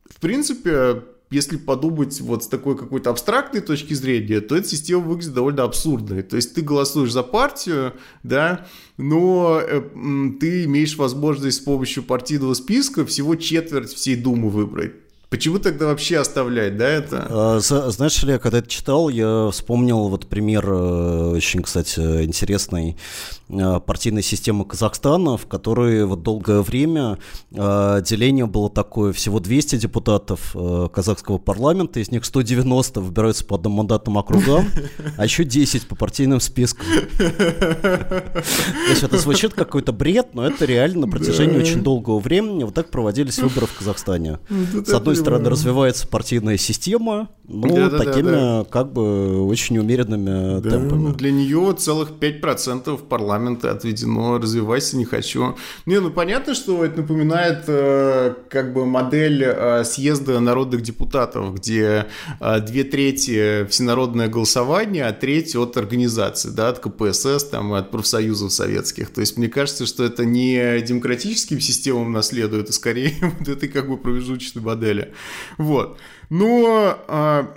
[0.10, 5.34] в принципе, если подумать вот с такой какой-то абстрактной точки зрения, то эта система выглядит
[5.34, 6.24] довольно абсурдной.
[6.24, 9.82] То есть ты голосуешь за партию, да, но э,
[10.40, 14.94] ты имеешь возможность с помощью партийного списка всего четверть всей Думы выбрать.
[15.30, 17.28] Почему тогда вообще оставлять, да, это?
[17.30, 22.98] А, знаешь ли, когда это читал, я вспомнил вот пример э, очень, кстати, интересной
[23.48, 27.20] э, партийной системы Казахстана, в которой вот долгое время
[27.52, 30.56] э, деление было такое, всего 200 депутатов
[30.92, 34.68] казахского парламента, из них 190 выбираются по одномандатным округам,
[35.16, 36.88] а еще 10 по партийным спискам.
[37.18, 38.44] То
[38.90, 42.90] есть это звучит какой-то бред, но это реально на протяжении очень долгого времени вот так
[42.90, 44.40] проводились выборы в Казахстане.
[44.50, 48.66] Ну, С одной стороны, развивается партийная система, но да, такими да, да.
[48.70, 51.08] как бы очень умеренными да, темпами.
[51.08, 55.56] Ну, для нее целых 5% парламента отведено «развивайся, не хочу».
[55.88, 62.06] Не, ну понятно, что это напоминает э, как бы модель э, съезда народных депутатов, где
[62.40, 68.54] э, две трети всенародное голосование, а треть от организации, да, от КПСС, там, от профсоюзов
[68.54, 69.10] советских.
[69.10, 73.90] То есть мне кажется, что это не демократическим системам наследует, а скорее вот этой как
[73.90, 75.14] бы промежуточной модели.
[75.58, 75.98] Вот.
[76.30, 77.48] Но а,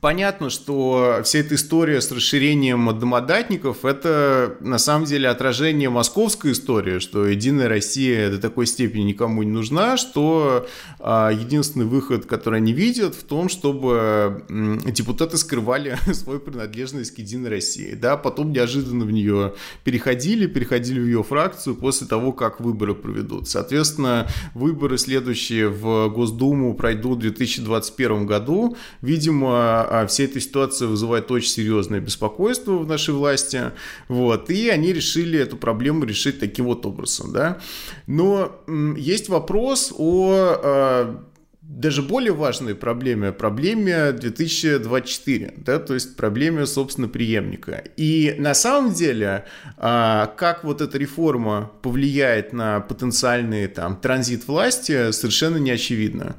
[0.00, 7.00] Понятно, что вся эта история с расширением домодатников– это на самом деле отражение московской истории,
[7.00, 10.68] что Единая Россия до такой степени никому не нужна, что
[11.00, 17.50] а, единственный выход, который они видят, в том, чтобы депутаты скрывали свою принадлежность к Единой
[17.50, 17.94] России.
[17.94, 23.48] Да, потом неожиданно в нее переходили, переходили в ее фракцию после того, как выборы проведут.
[23.48, 28.76] Соответственно, выборы следующие в Госдуму пройдут в 2021 году.
[29.02, 33.72] Видимо, а вся эта ситуация вызывает очень серьезное беспокойство в нашей власти,
[34.08, 37.58] вот, и они решили эту проблему решить таким вот образом, да.
[38.06, 38.60] Но
[38.96, 41.24] есть вопрос о а,
[41.68, 47.84] даже более важной проблеме, проблеме 2024, да, то есть проблеме, собственно, преемника.
[47.96, 49.44] И на самом деле,
[49.76, 56.36] а, как вот эта реформа повлияет на потенциальный там транзит власти, совершенно не очевидно.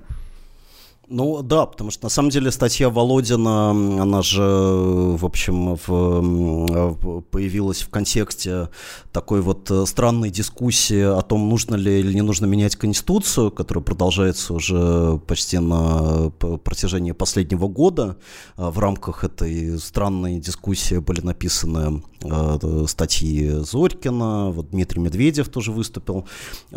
[1.12, 7.82] Ну да, потому что на самом деле статья Володина, она же, в общем, в, появилась
[7.82, 8.69] в контексте
[9.12, 13.84] такой вот э, странной дискуссии о том, нужно ли или не нужно менять Конституцию, которая
[13.84, 18.17] продолжается уже почти на протяжении последнего года.
[18.56, 25.72] А в рамках этой странной дискуссии были написаны э, статьи Зорькина, вот Дмитрий Медведев тоже
[25.72, 26.28] выступил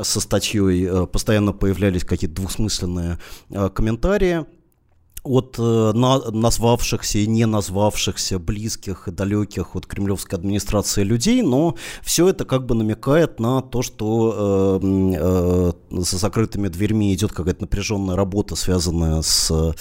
[0.00, 3.18] со статьей, э, постоянно появлялись какие-то двусмысленные
[3.74, 4.46] комментарии, комментарии
[5.24, 11.76] от э, на, назвавшихся и не назвавшихся близких и далеких от кремлевской администрации людей, но
[12.02, 17.60] все это как бы намекает на то, что э, э, за закрытыми дверьми идет какая-то
[17.60, 19.76] напряженная работа, связанная с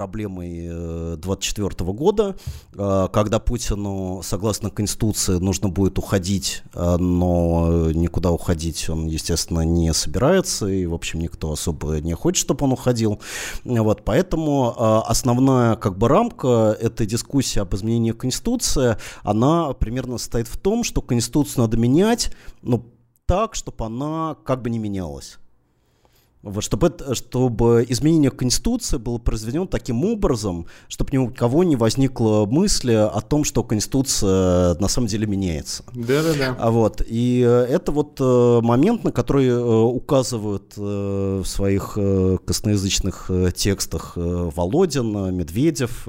[0.00, 2.34] проблемой 24 э, года,
[2.74, 9.92] э, когда Путину, согласно Конституции, нужно будет уходить, э, но никуда уходить он, естественно, не
[9.92, 13.20] собирается, и, в общем, никто особо не хочет, чтобы он уходил.
[13.64, 14.74] Вот, поэтому
[15.06, 21.02] основная как бы рамка этой дискуссии об изменении Конституции, она примерно состоит в том, что
[21.02, 22.30] Конституцию надо менять,
[22.62, 22.86] ну,
[23.26, 25.38] так, чтобы она как бы не менялась.
[26.42, 32.46] Вот, чтобы, чтобы изменение Конституции было произведено таким образом, чтобы ни у кого не возникло
[32.46, 35.84] мысли о том, что Конституция на самом деле меняется.
[35.92, 36.56] Да-да-да.
[36.58, 41.98] А вот, и э, это вот э, момент, на который э, указывают в своих
[42.46, 46.06] косноязычных текстах Володин, Медведев,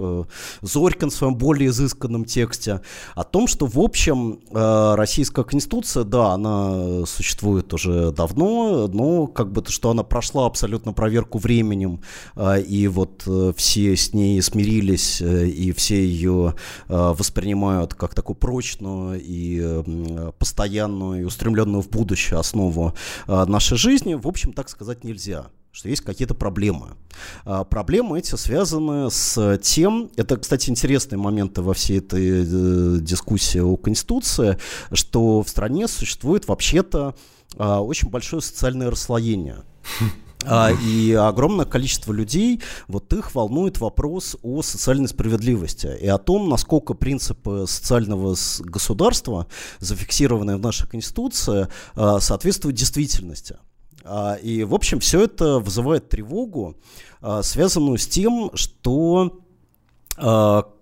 [0.62, 2.82] Зорькин в своем более изысканном тексте,
[3.15, 9.63] о том, что, в общем, российская Конституция, да, она существует уже давно, но как бы,
[9.67, 12.01] что она прошла абсолютно проверку временем,
[12.36, 16.53] а, и вот э, все с ней смирились, э, и все ее
[16.88, 22.93] э, воспринимают как такую прочную и постоянную, и устремленную в будущее основу
[23.27, 26.97] нашей жизни, в общем, так сказать нельзя что есть какие-то проблемы.
[27.69, 33.77] Проблемы эти связаны с тем, это, кстати, интересные моменты во всей этой э, дискуссии о
[33.77, 34.57] Конституции,
[34.91, 37.15] что в стране существует вообще-то
[37.57, 39.63] очень большое социальное расслоение.
[40.44, 46.50] А, и огромное количество людей, вот их волнует вопрос о социальной справедливости и о том,
[46.50, 49.48] насколько принципы социального государства,
[49.80, 53.58] зафиксированные в нашей Конституции, а, соответствуют действительности.
[54.04, 56.76] А, и, в общем, все это вызывает тревогу,
[57.44, 59.41] связанную с тем, что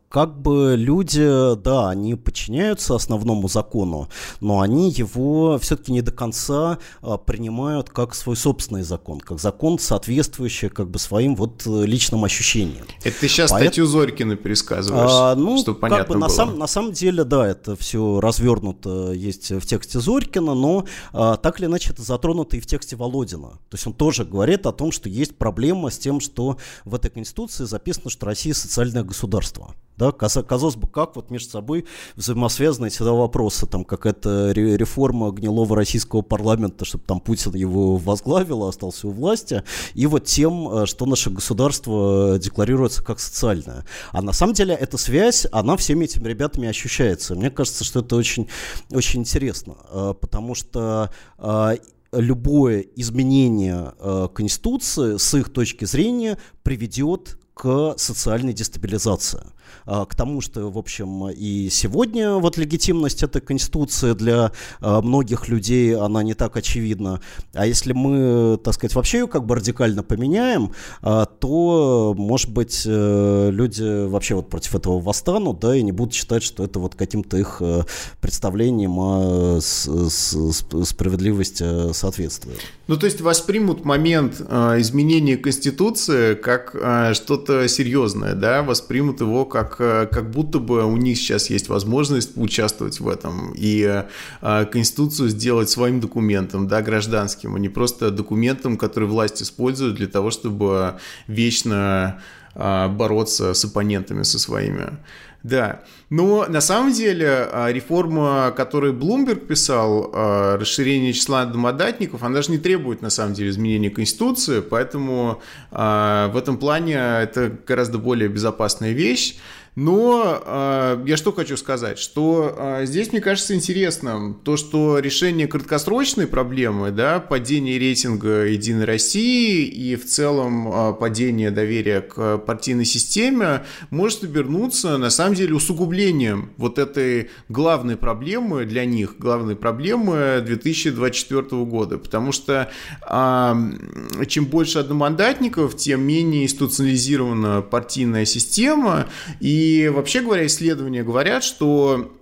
[0.10, 4.10] как бы люди, да, они подчиняются основному закону,
[4.42, 9.78] но они его все-таки не до конца а, принимают как свой собственный закон, как закон,
[9.78, 12.86] соответствующий как бы своим вот личным ощущениям.
[13.04, 13.68] Это ты сейчас Поэт...
[13.68, 16.22] статью Зорькина пересказываешь, а, ну, чтобы понятно как бы было.
[16.22, 21.38] На, сам, на самом деле, да, это все развернуто есть в тексте Зорькина, но а,
[21.38, 23.50] так или иначе это затронуто и в тексте Володина.
[23.70, 27.12] То есть он тоже говорит о том, что есть проблема с тем, что в этой
[27.12, 29.76] Конституции записано, что Россия социальное государство.
[30.00, 31.86] Да, казалось бы, как вот между собой
[32.16, 38.64] взаимосвязаны эти два вопроса, там какая-то реформа гнилого российского парламента, чтобы там Путин его возглавил,
[38.64, 39.62] а остался у власти,
[39.96, 43.84] и вот тем, э, что наше государство декларируется как социальное.
[44.14, 47.36] А на самом деле эта связь, она всеми этими ребятами ощущается.
[47.36, 48.48] Мне кажется, что это очень,
[48.92, 51.76] очень интересно, э, потому что э,
[52.14, 53.94] любое изменение
[54.34, 59.44] Конституции с их точки зрения приведет к социальной дестабилизации.
[59.86, 64.52] А, к тому, что, в общем, и сегодня вот легитимность этой Конституции для
[64.82, 67.22] а, многих людей, она не так очевидна.
[67.54, 72.84] А если мы, так сказать, вообще ее как бы радикально поменяем, а, то, может быть,
[72.86, 76.94] э, люди вообще вот против этого восстанут, да, и не будут считать, что это вот
[76.96, 77.84] каким-то их э,
[78.22, 82.60] представлением о справедливости соответствует.
[82.88, 86.76] Ну, то есть воспримут момент изменения Конституции как
[87.14, 92.32] что-то серьезное, да, воспримут его как Э, как будто бы у них сейчас есть возможность
[92.36, 94.04] участвовать в этом и
[94.42, 100.08] э, Конституцию сделать своим документом, да, гражданским, а не просто документом, который власть использует для
[100.08, 102.22] того, чтобы вечно
[102.56, 104.98] э, бороться с оппонентами со своими.
[105.42, 110.12] Да, но на самом деле реформа, которую Блумберг писал,
[110.58, 116.58] расширение числа домодатников, она же не требует на самом деле изменения Конституции, поэтому в этом
[116.58, 119.38] плане это гораздо более безопасная вещь.
[119.76, 125.48] Но э, я что хочу сказать, что э, здесь, мне кажется, интересно то, что решение
[125.48, 132.86] краткосрочной проблемы, да, падение рейтинга Единой России и в целом э, падение доверия к партийной
[132.86, 140.42] системе может обернуться, на самом деле, усугублением вот этой главной проблемы для них, главной проблемы
[140.46, 141.98] 2024 года.
[141.98, 142.72] Потому что
[143.08, 149.08] э, чем больше одномандатников, тем менее институционализирована партийная система,
[149.40, 152.14] и и вообще говоря, исследования говорят, что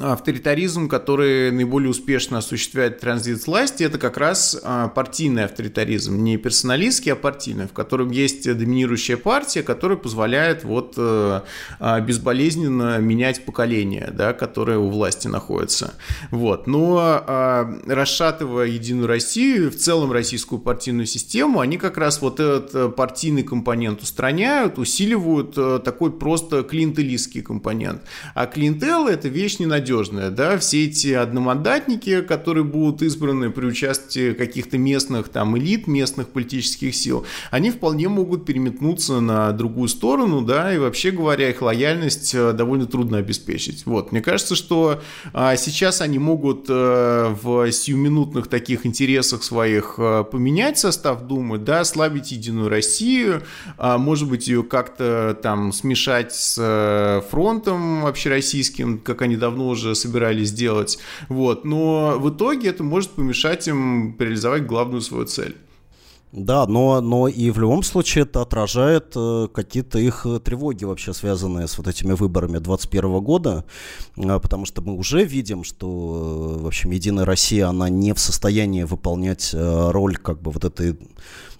[0.00, 7.12] авторитаризм, который наиболее успешно осуществляет транзит власти, это как раз а, партийный авторитаризм, не персоналистский,
[7.12, 11.40] а партийный, в котором есть доминирующая партия, которая позволяет вот э,
[11.80, 15.94] а, безболезненно менять поколение, да, которое у власти находится.
[16.30, 16.66] Вот.
[16.66, 22.74] Но а, расшатывая Единую Россию, в целом российскую партийную систему, они как раз вот этот
[22.74, 28.02] э, партийный компонент устраняют, усиливают э, такой просто клиентелистский компонент.
[28.34, 34.32] А клиентела– это вещь ненадежная надежная, да, все эти одномандатники, которые будут избраны при участии
[34.32, 40.74] каких-то местных там элит, местных политических сил, они вполне могут переметнуться на другую сторону, да,
[40.74, 43.86] и вообще говоря, их лояльность э, довольно трудно обеспечить.
[43.86, 45.00] Вот, мне кажется, что
[45.32, 51.80] а, сейчас они могут а, в сиюминутных таких интересах своих а, поменять состав Думы, да,
[51.80, 53.42] ослабить Единую Россию,
[53.78, 60.48] а, может быть, ее как-то там смешать с фронтом общероссийским, как они давно уже собирались
[60.48, 60.98] сделать.
[61.28, 61.64] Вот.
[61.64, 65.56] Но в итоге это может помешать им реализовать главную свою цель.
[66.32, 71.66] Да, но, но и в любом случае это отражает э, какие-то их тревоги вообще связанные
[71.68, 73.64] с вот этими выборами 2021 года,
[74.16, 78.18] э, потому что мы уже видим, что, э, в общем, Единая Россия, она не в
[78.18, 80.98] состоянии выполнять э, роль как бы вот этой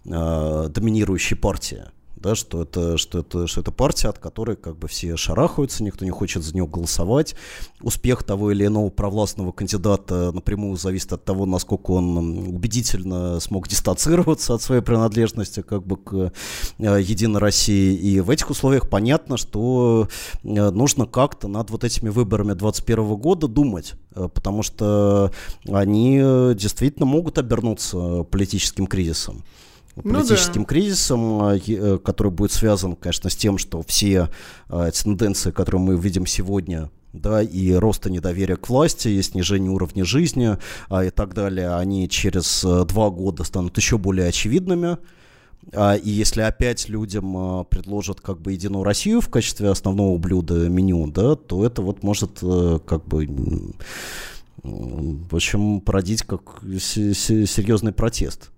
[0.05, 1.85] э, доминирующей партии
[2.27, 6.05] да, что это, что, это, что это партия, от которой как бы все шарахаются, никто
[6.05, 7.37] не хочет за нее голосовать.
[7.81, 12.17] Успех того или иного провластного кандидата напрямую зависит от того, насколько он
[12.49, 16.33] убедительно смог дистанцироваться от своей принадлежности как бы к
[16.79, 17.95] э, Единой России.
[17.95, 20.09] И в этих условиях понятно, что
[20.43, 25.31] э, нужно как-то над вот этими выборами 2021 года думать, э, потому что
[25.69, 26.17] они
[26.57, 29.45] действительно могут обернуться политическим кризисом
[30.03, 30.69] политическим ну, да.
[30.69, 34.31] кризисом, а, э, который будет связан, конечно, с тем, что все
[34.69, 40.05] а, тенденции, которые мы видим сегодня, да, и роста недоверия к власти, и снижение уровня
[40.05, 44.99] жизни а, и так далее, они через э, два года станут еще более очевидными.
[45.73, 51.35] И если опять людям предложат как бы Единую Россию в качестве основного блюда меню, да,
[51.35, 53.27] то это вот может э, как бы
[54.63, 58.53] в общем, породить как серьезный протест.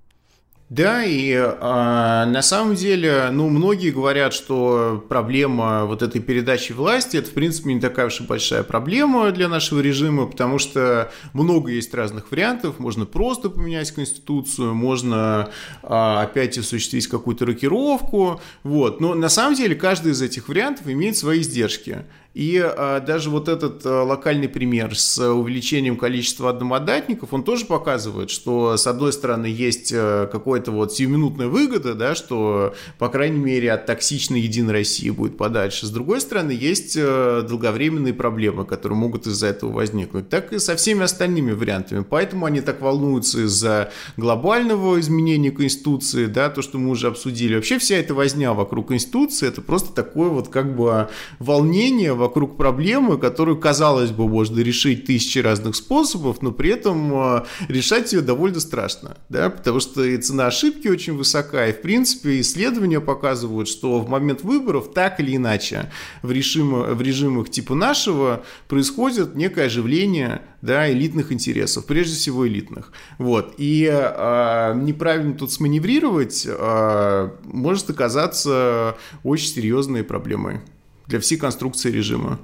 [0.70, 7.16] Да, и э, на самом деле, ну, многие говорят, что проблема вот этой передачи власти,
[7.16, 11.70] это, в принципе, не такая уж и большая проблема для нашего режима, потому что много
[11.70, 12.80] есть разных вариантов.
[12.80, 15.48] Можно просто поменять Конституцию, можно
[15.82, 19.00] э, опять осуществить какую-то рокировку, вот.
[19.00, 22.04] Но на самом деле каждый из этих вариантов имеет свои издержки.
[22.38, 28.30] И а, даже вот этот а, локальный пример с увеличением количества одномандатников, он тоже показывает,
[28.30, 33.72] что с одной стороны есть а, какая-то вот сиюминутная выгода, да, что, по крайней мере,
[33.72, 35.86] от токсичной Единой России будет подальше.
[35.86, 40.28] С другой стороны, есть а, долговременные проблемы, которые могут из-за этого возникнуть.
[40.28, 42.04] Так и со всеми остальными вариантами.
[42.08, 47.56] Поэтому они так волнуются из-за глобального изменения Конституции, да, то, что мы уже обсудили.
[47.56, 51.08] Вообще вся эта возня вокруг Конституции, это просто такое вот как бы
[51.40, 57.12] волнение вокруг вокруг проблемы, которую, казалось бы, можно решить тысячи разных способов, но при этом
[57.12, 61.80] э, решать ее довольно страшно, да, потому что и цена ошибки очень высока, и, в
[61.80, 65.90] принципе, исследования показывают, что в момент выборов так или иначе
[66.22, 72.92] в, режиме, в режимах типа нашего происходит некое оживление да, элитных интересов, прежде всего элитных.
[73.16, 73.54] Вот.
[73.56, 80.60] И э, неправильно тут сманеврировать э, может оказаться очень серьезной проблемой
[81.08, 82.38] для всей конструкции режима.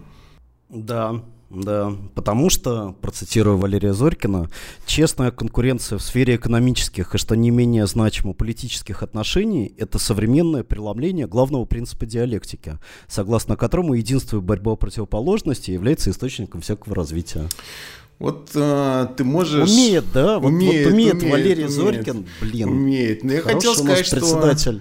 [0.70, 4.50] Да, да, потому что, процитирую Валерия Зорькина,
[4.86, 11.28] честная конкуренция в сфере экономических и, что не менее значимо, политических отношений– это современное преломление
[11.28, 17.48] главного принципа диалектики, согласно которому единство и борьба противоположностей является источником всякого развития.
[18.18, 19.70] Вот э, ты можешь...
[19.70, 20.38] Умеет, да?
[20.38, 22.68] Умеет, вот, вот умеет, умеет Валерий умеет, Зорькин, блин.
[22.68, 23.22] Умеет.
[23.22, 24.16] Но я хотел сказать, что...
[24.16, 24.80] председатель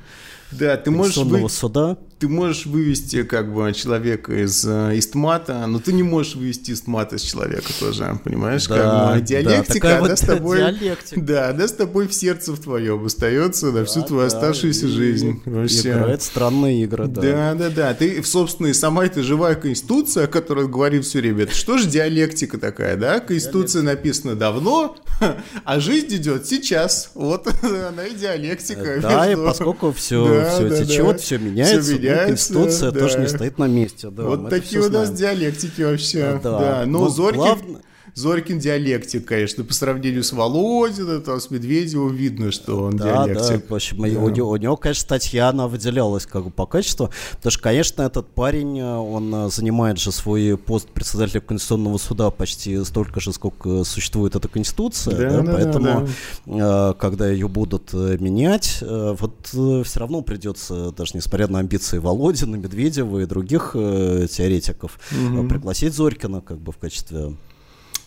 [0.54, 1.18] да, ты можешь...
[1.18, 1.50] Вы...
[1.50, 6.72] суда ты можешь вывести как бы человека из э, истмата, но ты не можешь вывести
[6.72, 8.66] истмата из человека тоже, понимаешь?
[8.68, 11.22] Да, как бы диалектика, да, она вот с тобой, диалектика.
[11.22, 14.88] да, она с тобой в сердце в твоем остается на всю да, твою да, оставшуюся
[14.88, 15.42] жизнь.
[15.44, 15.90] Вообще.
[15.90, 17.22] Играет странные игры, да.
[17.22, 17.94] Да, да, да.
[17.94, 21.88] Ты, собственно, и сама эта живая конституция, о которой говорит все время, это что же
[21.88, 23.20] диалектика такая, да?
[23.20, 24.08] Конституция диалектика.
[24.08, 24.96] написана давно,
[25.66, 27.12] а жизнь идет сейчас.
[27.16, 29.00] Вот она и диалектика.
[29.02, 29.44] Да, между...
[29.44, 31.18] и поскольку все, да, все да, течет, да.
[31.18, 33.00] все меняется, все меняется, конституция да.
[33.00, 34.10] тоже не стоит на месте.
[34.10, 36.40] Да, вот такие у нас диалектики вообще.
[36.44, 36.84] Да, да.
[36.86, 37.40] Но, Но Зорькин...
[37.40, 37.82] Главное...
[38.16, 43.62] Зорькин диалектик, конечно, по сравнению с Володиным, там, с Медведевым видно, что он да, диалектик.
[43.62, 44.04] Да, в общем, да.
[44.04, 48.28] У, него, у него, конечно, Татьяна выделялась как бы по качеству, потому что, конечно, этот
[48.28, 54.48] парень, он занимает же свой пост председателя Конституционного суда почти столько же, сколько существует эта
[54.48, 56.08] Конституция, да, да, да, поэтому,
[56.46, 56.94] да, да.
[56.94, 61.98] когда ее будут э, менять, э, вот э, все равно придется, даже несмотря на амбиции
[61.98, 65.48] Володина, Медведева и других теоретиков, угу.
[65.48, 67.36] пригласить Зорькина как бы в качестве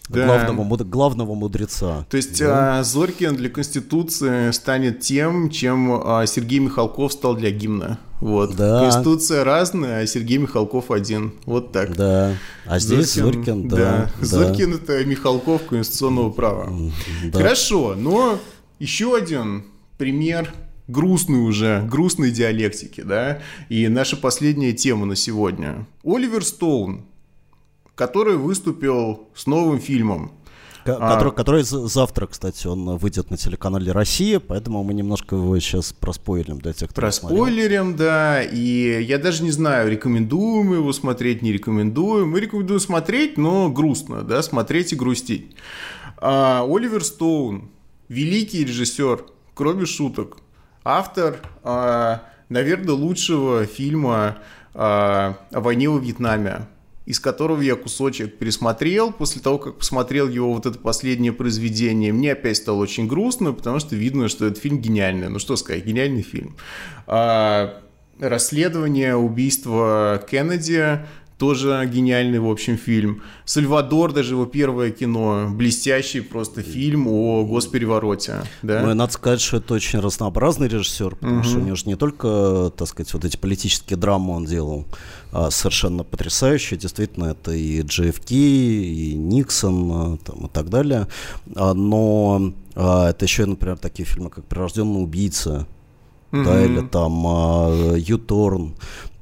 [0.09, 0.27] да.
[0.27, 2.07] главного, главного мудреца.
[2.11, 2.81] То есть да?
[2.81, 7.99] а, для Конституции станет тем, чем а, Сергей Михалков стал для гимна.
[8.21, 8.57] Вот.
[8.57, 8.81] Да.
[8.81, 11.35] Конституция разная, а Сергей Михалков один.
[11.45, 11.95] Вот так.
[11.97, 12.35] Да.
[12.65, 14.27] А здесь Зорькин, Зорькин да, да.
[14.27, 16.69] Зорькин это Михалков конституционного права.
[17.25, 17.39] Да.
[17.39, 18.39] Хорошо, но
[18.79, 19.65] еще один
[19.99, 20.53] пример
[20.89, 25.87] грустной уже, грустной диалектики, да, и наша последняя тема на сегодня.
[26.05, 27.07] Оливер Стоун,
[27.97, 30.33] который выступил с новым фильмом.
[30.85, 35.93] Который, а, который завтра, кстати, он выйдет на телеканале «Россия», поэтому мы немножко его сейчас
[35.93, 41.53] проспойлерим для тех, кто Проспойлерим, да, и я даже не знаю, рекомендуем его смотреть, не
[41.53, 42.29] рекомендуем.
[42.29, 45.57] Мы рекомендуем смотреть, но грустно, да, смотреть и грустить.
[46.19, 47.69] А, Оливер Стоун,
[48.09, 49.25] великий режиссер,
[49.55, 50.37] кроме шуток,
[50.85, 54.37] автор, а, наверное, лучшего фильма
[54.73, 56.69] а, о войне во Вьетнаме
[57.07, 59.13] из которого я кусочек пересмотрел.
[59.13, 63.79] После того, как посмотрел его вот это последнее произведение, мне опять стало очень грустно, потому
[63.79, 65.29] что видно, что этот фильм гениальный.
[65.29, 66.57] Ну что сказать, гениальный фильм.
[67.07, 67.81] А,
[68.19, 71.01] расследование убийства Кеннеди
[71.39, 73.23] тоже гениальный, в общем, фильм.
[73.45, 78.43] «Сальвадор», даже его первое кино, блестящий просто фильм о госперевороте.
[78.63, 78.83] Да?
[78.83, 81.45] Ну, и надо сказать, что это очень разнообразный режиссер, потому угу.
[81.45, 84.87] что у него же не только, так сказать, вот эти политические драмы он делал,
[85.31, 86.79] а совершенно потрясающие.
[86.79, 91.07] Действительно, это и JFK, и Никсон, а, там, и так далее.
[91.55, 95.67] А, но а, это еще, например, такие фильмы, как «Прирожденный убийца»,
[96.31, 96.45] mm-hmm.
[96.45, 98.75] да, или там Юторн,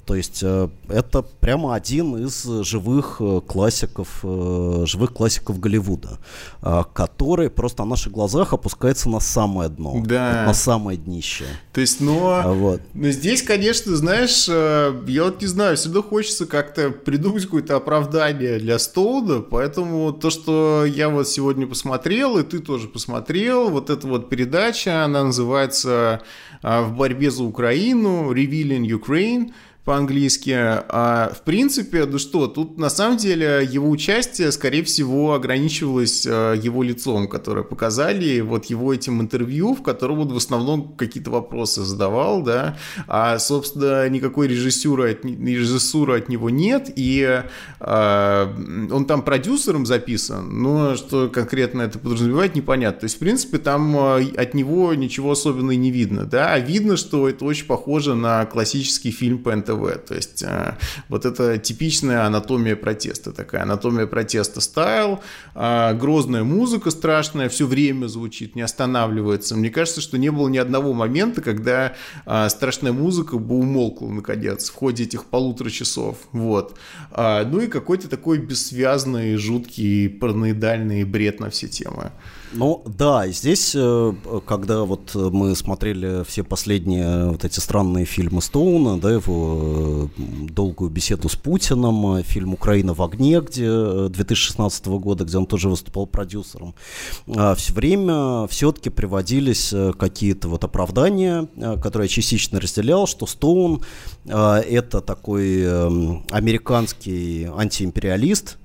[0.06, 6.18] То есть э, это прямо один из живых э, классиков, э, живых классиков Голливуда,
[6.62, 10.44] э, который просто на наших глазах опускается на самое дно, Да.
[10.46, 11.44] на самое днище.
[11.72, 12.80] То есть, но, А вот.
[12.92, 18.58] но здесь, конечно, знаешь, э, я вот не знаю, всегда хочется как-то придумать какое-то оправдание
[18.58, 24.06] для Стоуна, поэтому то, что я вот сегодня посмотрел, и ты тоже посмотрел, вот эта
[24.06, 26.20] вот передача, она называется
[26.62, 29.52] э, «В борьбе за Украину», «Revealing Ukraine»,
[29.84, 30.54] по-английски.
[30.56, 36.54] А, в принципе, ну что, тут на самом деле его участие, скорее всего, ограничивалось а,
[36.54, 41.82] его лицом, которое показали, вот его этим интервью, в котором он в основном какие-то вопросы
[41.82, 47.42] задавал, да, а, собственно, никакой режиссуры от, режиссуры от него нет, и
[47.80, 48.56] а,
[48.90, 53.00] он там продюсером записан, но что конкретно это подразумевает, непонятно.
[53.00, 56.96] То есть, в принципе, там а, от него ничего особенного не видно, да, а видно,
[56.96, 59.73] что это очень похоже на классический фильм по НТВ.
[60.06, 60.76] То есть э,
[61.08, 63.62] вот это типичная анатомия протеста такая.
[63.62, 65.20] Анатомия протеста стайл,
[65.54, 69.56] э, грозная музыка страшная, все время звучит, не останавливается.
[69.56, 71.94] Мне кажется, что не было ни одного момента, когда
[72.26, 76.18] э, страшная музыка бы умолкла наконец в ходе этих полутора часов.
[76.32, 76.78] Вот.
[77.10, 82.12] А, ну и какой-то такой бессвязный, жуткий, параноидальный бред на все темы.
[82.56, 84.12] Ну да, здесь, э,
[84.46, 90.90] когда вот мы смотрели все последние вот эти странные фильмы Стоуна, да, его э, долгую
[90.90, 96.06] беседу с Путиным, э, фильм «Украина в огне», где 2016 года, где он тоже выступал
[96.06, 96.74] продюсером,
[97.26, 101.48] все время все-таки приводились какие-то вот оправдания,
[101.82, 103.82] которые я частично разделял, что Стоун
[104.26, 108.58] это такой эм, американский антиимпериалист,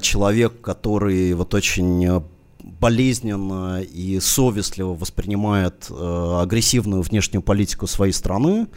[0.00, 2.22] человек, который вот очень
[2.64, 8.68] болезненно и совестливо воспринимает э, агрессивную внешнюю политику своей страны,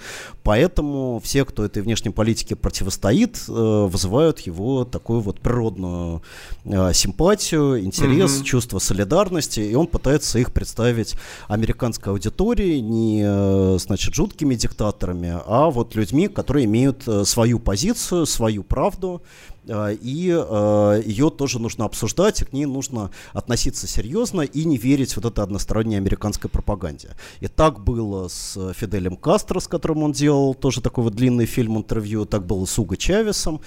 [0.44, 6.22] поэтому все, кто этой внешней политике противостоит, э, вызывают его такую вот природную
[6.66, 8.44] э, симпатию, интерес, mm-hmm.
[8.44, 11.16] чувство солидарности, и он пытается их представить
[11.48, 18.26] американской аудитории не, э, значит, жуткими диктаторами, а вот людьми, которые имеют э, свою позицию,
[18.26, 19.22] свою правду,
[19.70, 25.16] и э, ее тоже нужно обсуждать, и к ней нужно относиться серьезно и не верить
[25.16, 27.10] вот этой односторонней американской пропаганде.
[27.40, 32.26] И так было с Фиделем Кастро, с которым он делал тоже такой вот длинный фильм-интервью,
[32.26, 33.62] так было с Уго Чавесом,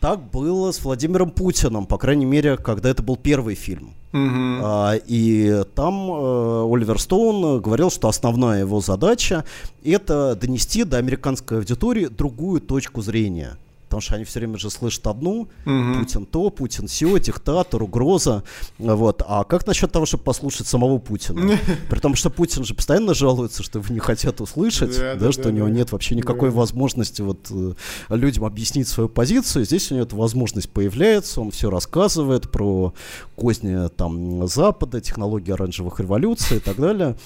[0.00, 3.94] так было с Владимиром Путиным, по крайней мере, когда это был первый фильм.
[4.12, 4.60] Мгм.
[4.62, 9.44] А, и там э, Оливер Стоун говорил, что основная его задача
[9.84, 13.58] это донести до американской аудитории другую точку зрения.
[13.88, 16.00] Потому что они все время же слышат одну, Мгм.
[16.00, 18.42] Путин то, Путин сё, диктатор, угроза.
[18.76, 19.22] Вот.
[19.26, 21.58] А как насчет того, чтобы послушать самого Путина?
[21.88, 25.32] При том, что Путин же постоянно жалуется, что его не хотят услышать, Да, да, да,
[25.32, 25.72] что да, у него да.
[25.72, 26.56] нет вообще никакой Да.
[26.56, 27.72] возможности вот э,
[28.10, 29.64] людям объяснить свою позицию.
[29.64, 32.92] Здесь у него эта возможность появляется, он все рассказывает про
[33.36, 37.16] козни там Запада, технологии оранжевых революций и так далее.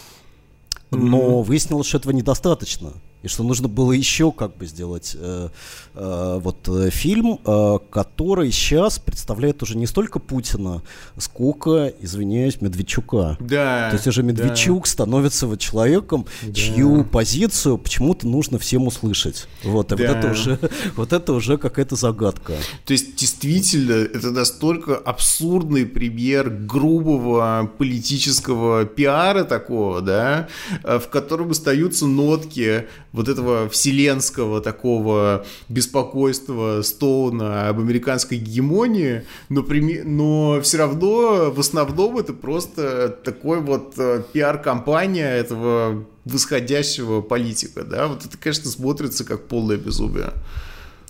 [0.93, 2.93] Но выяснилось, что этого недостаточно.
[3.23, 5.49] И что нужно было еще как бы сделать э,
[5.95, 10.83] э, вот э, фильм, э, который сейчас представляет уже не столько Путина,
[11.18, 13.37] сколько, извиняюсь, Медведчука.
[13.41, 13.91] Да.
[13.91, 14.29] То есть уже да.
[14.29, 19.47] Медведчук становится вот человеком, чью позицию почему-то нужно всем услышать.
[19.62, 20.07] Вот, и Да.
[20.09, 20.59] вот это уже,
[20.97, 22.55] вот это уже какая-то загадка.
[22.85, 30.49] То есть, действительно, это настолько абсурдный пример грубого политического пиара такого, да,
[30.83, 39.63] э, в котором остаются нотки вот этого вселенского такого беспокойства Стоуна об американской гегемонии, но,
[39.63, 47.85] прими- но все равно в основном это просто такой вот э, пиар-компания этого восходящего политика,
[47.85, 50.33] да, вот это, конечно, смотрится как полное безумие.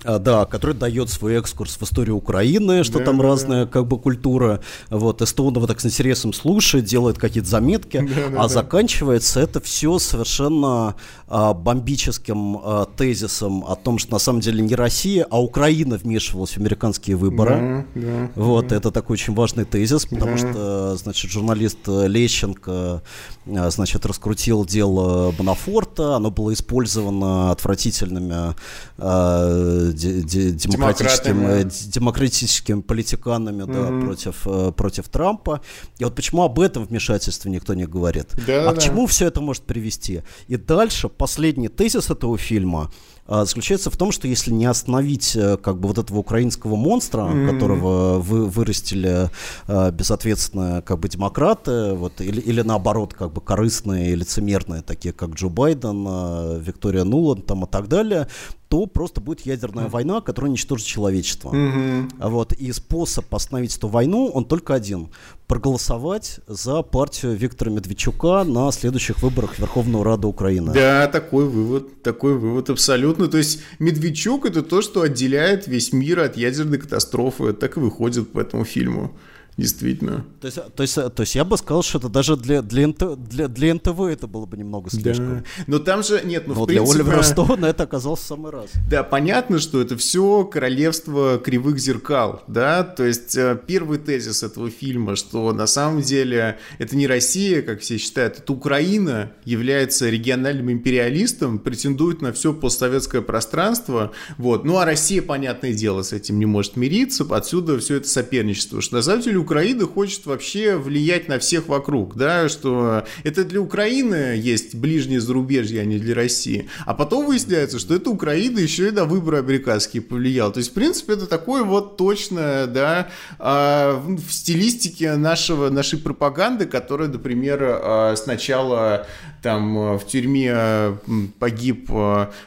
[0.03, 3.87] А, да, который дает свой экскурс в историю Украины, что Да, там да, разная как
[3.87, 4.59] бы культура.
[4.89, 10.95] Вот, Эстонова так с интересом слушает, делает какие-то заметки, а заканчивается это все совершенно
[11.27, 16.51] а, бомбическим а, тезисом о том, что на самом деле не Россия, а Украина вмешивалась
[16.51, 17.85] в американские выборы.
[17.95, 18.29] Да, да.
[18.35, 20.37] Вот, это такой очень важный тезис, потому Да.
[20.37, 23.01] что, значит, журналист э, Лещенко,
[23.45, 28.55] э, значит, раскрутил дело Бонафорта, оно было использовано отвратительными
[28.97, 31.61] э, де- де- демократическими, Демократами.
[31.61, 35.61] э, д- демократическими политиканами да, против, э, против Трампа.
[35.99, 38.27] И вот почему об этом вмешательстве никто не говорит?
[38.47, 38.69] Да-да-да.
[38.69, 40.21] а к чему все это может привести?
[40.47, 42.89] И дальше последний тезис этого фильма
[43.25, 47.21] а, заключается в том, что если не остановить э, как бы вот этого украинского монстра,
[47.21, 47.53] mm-hmm.
[47.53, 49.29] которого вы вырастили
[49.67, 55.13] э, безответственно как бы демократы, вот, или, или наоборот как бы корыстные и лицемерные, такие
[55.13, 58.27] как Джо Байден, э, Виктория Нулан там и так далее,
[58.73, 61.51] то просто будет ядерная война, которая уничтожит человечество.
[61.51, 62.27] Mm-hmm.
[62.27, 62.53] Вот.
[62.53, 65.11] И способ остановить эту войну, он только один.
[65.45, 70.73] Проголосовать за партию Виктора Медведчука на следующих выборах Верховного Рада Украины.
[70.73, 73.27] Да, такой вывод, такой вывод абсолютно.
[73.27, 77.53] То есть Медведчук это то, что отделяет весь мир от ядерной катастрофы.
[77.53, 79.15] Так и выходит по этому фильму.
[79.57, 80.25] Действительно.
[80.41, 83.29] То есть, то, есть, то есть я бы сказал, что это даже для, для, НТ,
[83.29, 85.39] для, для НТВ это было бы немного слишком.
[85.39, 85.43] Да.
[85.67, 87.03] Но там же, нет, ну Но в для принципе...
[87.03, 88.71] Оливера Стоуна это оказалось в самый раз.
[88.89, 94.71] Да, понятно, что это все королевство кривых зеркал, да, то есть э, первый тезис этого
[94.71, 100.71] фильма, что на самом деле это не Россия, как все считают, это Украина является региональным
[100.71, 106.45] империалистом, претендует на все постсоветское пространство, вот, ну а Россия, понятное дело, с этим не
[106.47, 111.37] может мириться, отсюда все это соперничество, что на самом деле Украина хочет вообще влиять на
[111.37, 116.69] всех вокруг, да, что это для Украины есть ближнее зарубежье, а не для России.
[116.85, 120.51] А потом выясняется, что это Украина еще и на выборы американские повлиял.
[120.51, 126.65] То есть, в принципе, это такое вот точно, да, а, в стилистике нашего, нашей пропаганды,
[126.65, 129.05] которая, например, а, сначала
[129.41, 130.97] там в тюрьме
[131.37, 131.89] погиб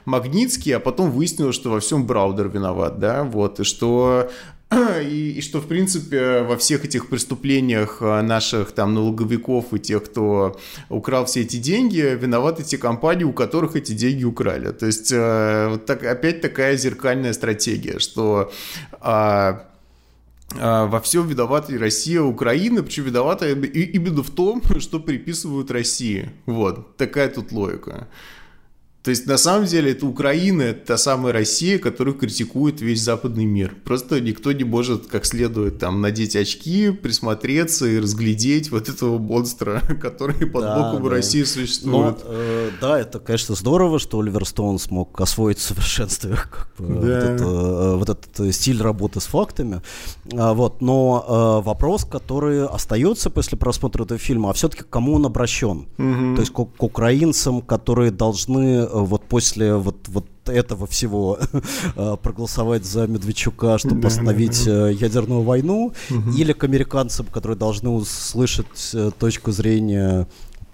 [0.07, 4.31] Магнитский, а потом выяснилось, что во всем Браудер виноват, да, вот, и что
[4.71, 10.05] и, и что, в принципе, во всех этих преступлениях э, наших там налоговиков и тех,
[10.05, 10.59] кто
[10.89, 14.73] украл все эти деньги, виноваты те компании, у которых эти деньги украли.
[14.73, 18.51] То есть, э, вот так, опять такая зеркальная стратегия, что
[19.01, 19.67] а,
[20.53, 26.31] во всем виновата Россия, Украина, причем виновата именно в том, что приписывают России.
[26.47, 28.09] Вот, такая тут логика.
[29.07, 33.45] То есть, на самом деле, это Украина, это та самая Россия, которую критикует весь западный
[33.45, 33.77] мир.
[33.85, 39.81] Просто никто не может как следует там надеть очки, присмотреться и разглядеть вот этого монстра,
[40.03, 41.11] который под да, боком да.
[41.11, 42.17] России существует.
[42.25, 46.95] Но, э, да, это, конечно, здорово, что Оливер Стоун смог освоить в совершенстве как бы,
[46.95, 46.99] да.
[46.99, 49.83] вот, это, э, вот этот э, стиль работы с фактами.
[50.33, 55.15] А, вот, но э, вопрос, который остается после просмотра этого фильма, а все-таки к кому
[55.15, 55.87] он обращен?
[55.97, 56.35] Угу.
[56.35, 61.39] То есть к, к украинцам, которые должны вот после вот, вот этого всего
[61.97, 65.93] э, проголосовать за Медведчука, чтобы остановить э, ядерную войну,
[66.37, 70.27] или к американцам, которые должны услышать э, точку зрения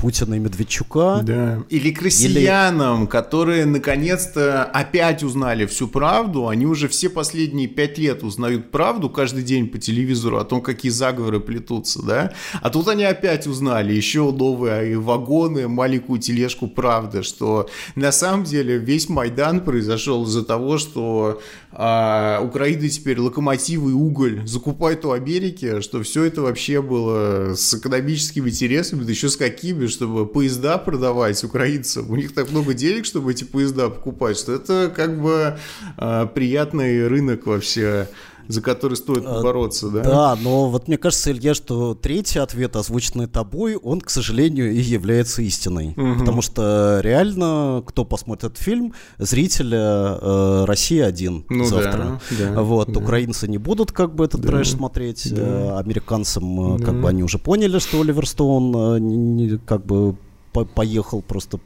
[0.02, 1.20] Путина и Медведчука.
[1.22, 1.62] Да.
[1.68, 3.08] Или к россиянам, Или...
[3.08, 6.48] которые наконец-то опять узнали всю правду.
[6.48, 10.90] Они уже все последние пять лет узнают правду каждый день по телевизору о том, какие
[10.90, 12.32] заговоры плетутся, да?
[12.60, 18.78] А тут они опять узнали еще новые вагоны, маленькую тележку правды, что на самом деле
[18.78, 21.40] весь Майдан произошел из-за того, что
[21.72, 27.74] а, Украина теперь локомотивы и уголь закупает у Америки, что все это вообще было с
[27.74, 32.10] экономическими интересами, да еще с какими, чтобы поезда продавать украинцам.
[32.10, 35.58] У них так много денег, чтобы эти поезда покупать, что это как бы
[35.96, 38.08] а, приятный рынок вообще
[38.48, 40.02] за который стоит а, бороться, да?
[40.02, 44.80] Да, но вот мне кажется, Илья, что третий ответ, озвученный тобой, он, к сожалению, и
[44.80, 45.94] является истиной.
[45.96, 46.20] Угу.
[46.20, 52.20] Потому что реально, кто посмотрит этот фильм, зрителя э, Россия один ну, завтра.
[52.38, 53.00] Да, да, вот, да.
[53.00, 55.42] украинцы не будут как бы этот да, трэш смотреть, да.
[55.42, 56.84] э, американцам да.
[56.84, 60.16] как бы они уже поняли, что Оливер Стоун э, не, как бы
[60.52, 61.58] по поехал просто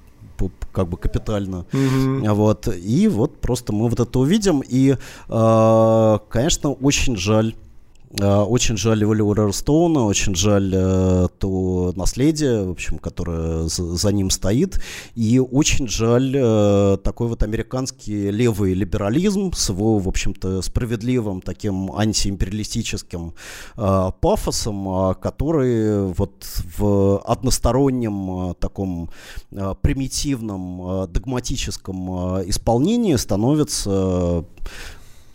[0.73, 1.67] как бы капитально.
[1.73, 2.33] Mm-hmm.
[2.35, 2.69] Вот.
[2.69, 4.63] И вот просто мы вот это увидим.
[4.67, 4.97] И,
[5.29, 7.55] э, конечно, очень жаль
[8.11, 14.81] очень жаль Оливера Стоуна, очень жаль э, то наследие, в общем, которое за, ним стоит,
[15.17, 21.93] и очень жаль э, такой вот американский левый либерализм с его, в общем-то, справедливым таким
[21.93, 23.35] антиимпериалистическим
[23.77, 26.47] э, пафосом, э, который вот
[26.79, 29.11] в одностороннем таком
[29.51, 34.45] примитивном догматическом исполнении становится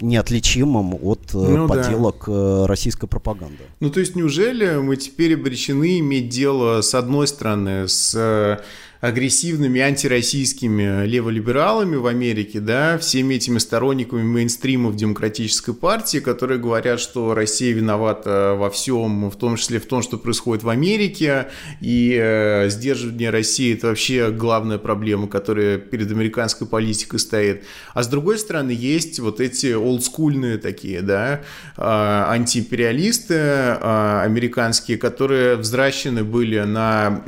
[0.02, 2.34] неотличимым от э, ну, поделок да.
[2.34, 3.64] Э, российской пропаганды.
[3.80, 8.64] Ну, то есть, неужели мы теперь обречены иметь дело, с одной стороны, с э,
[9.02, 16.99] агрессивными антироссийскими леволибералами в Америке, да, всеми этими сторонниками мейнстрима в демократической партии, которые говорят,
[16.99, 21.47] что Россия виновата во всем, в том числе в том, что происходит в Америке,
[21.82, 27.64] и э, сдерживание России– это вообще главная проблема, которая перед американской политикой стоит.
[27.95, 31.41] А с другой стороны, есть вот эти олдскульные такие, да,
[31.76, 37.24] э, антиимпериалисты э, американские, которые взращены были на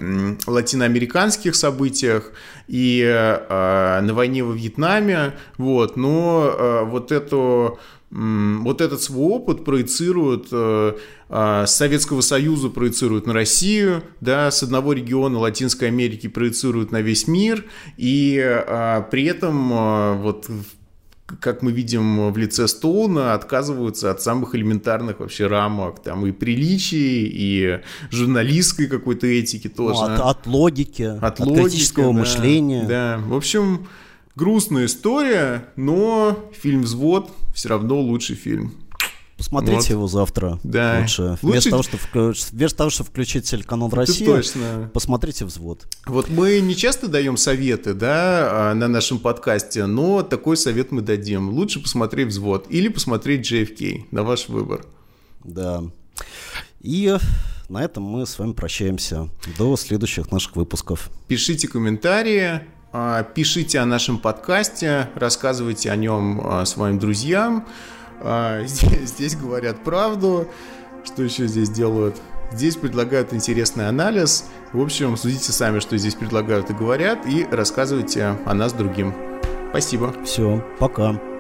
[0.46, 2.32] латиноамериканских событиях,
[2.68, 7.80] и э, на войне во Вьетнаме, вот, но э, вот эту
[8.16, 10.94] вот этот свой опыт проецируют э,
[11.30, 17.02] э, с Советского Союза проецируют на Россию, да, с одного региона Латинской Америки проецируют на
[17.02, 17.66] весь мир,
[17.98, 20.48] и э, при этом вот
[21.40, 27.28] как мы видим в лице Стоуна, отказываются от самых элементарных вообще рамок, там и приличий,
[27.28, 27.82] и
[28.12, 30.02] журналистской какой-то этики ну, тоже.
[30.02, 32.86] Ну, от, от логики, от, от логики, критического да, мышления.
[32.88, 33.88] Да, в общем,
[34.36, 38.74] грустная история, но фильм «Взвод» все равно лучший фильм.
[39.44, 39.90] Посмотрите вот.
[39.90, 40.58] его завтра.
[40.64, 41.00] Да.
[41.02, 41.38] Лучше.
[41.42, 41.46] Лучше...
[41.46, 41.98] Вместо, того, что
[42.54, 44.90] вместо того, чтобы включить телеканал Россия, точно.
[44.94, 45.86] посмотрите взвод.
[46.06, 51.02] Вот мы не часто даем советы, да, а, на нашем подкасте, но такой совет мы
[51.02, 51.50] дадим.
[51.50, 54.06] Лучше посмотреть взвод или посмотреть JFK.
[54.12, 54.86] На ваш выбор.
[55.44, 55.84] Да.
[56.80, 57.14] И
[57.68, 59.28] на этом мы с вами прощаемся.
[59.58, 61.10] До следующих наших выпусков.
[61.28, 62.62] Пишите комментарии,
[62.94, 67.68] а, пишите о нашем подкасте, рассказывайте о нем а, своим друзьям.
[68.22, 70.48] А, здесь, здесь говорят правду.
[71.04, 72.16] Что еще здесь делают?
[72.52, 74.46] Здесь предлагают интересный анализ.
[74.74, 79.14] В общем, судите сами, что здесь предлагают и говорят, и рассказывайте о нас другим.
[79.72, 80.14] Спасибо.
[80.24, 81.33] Все, пока.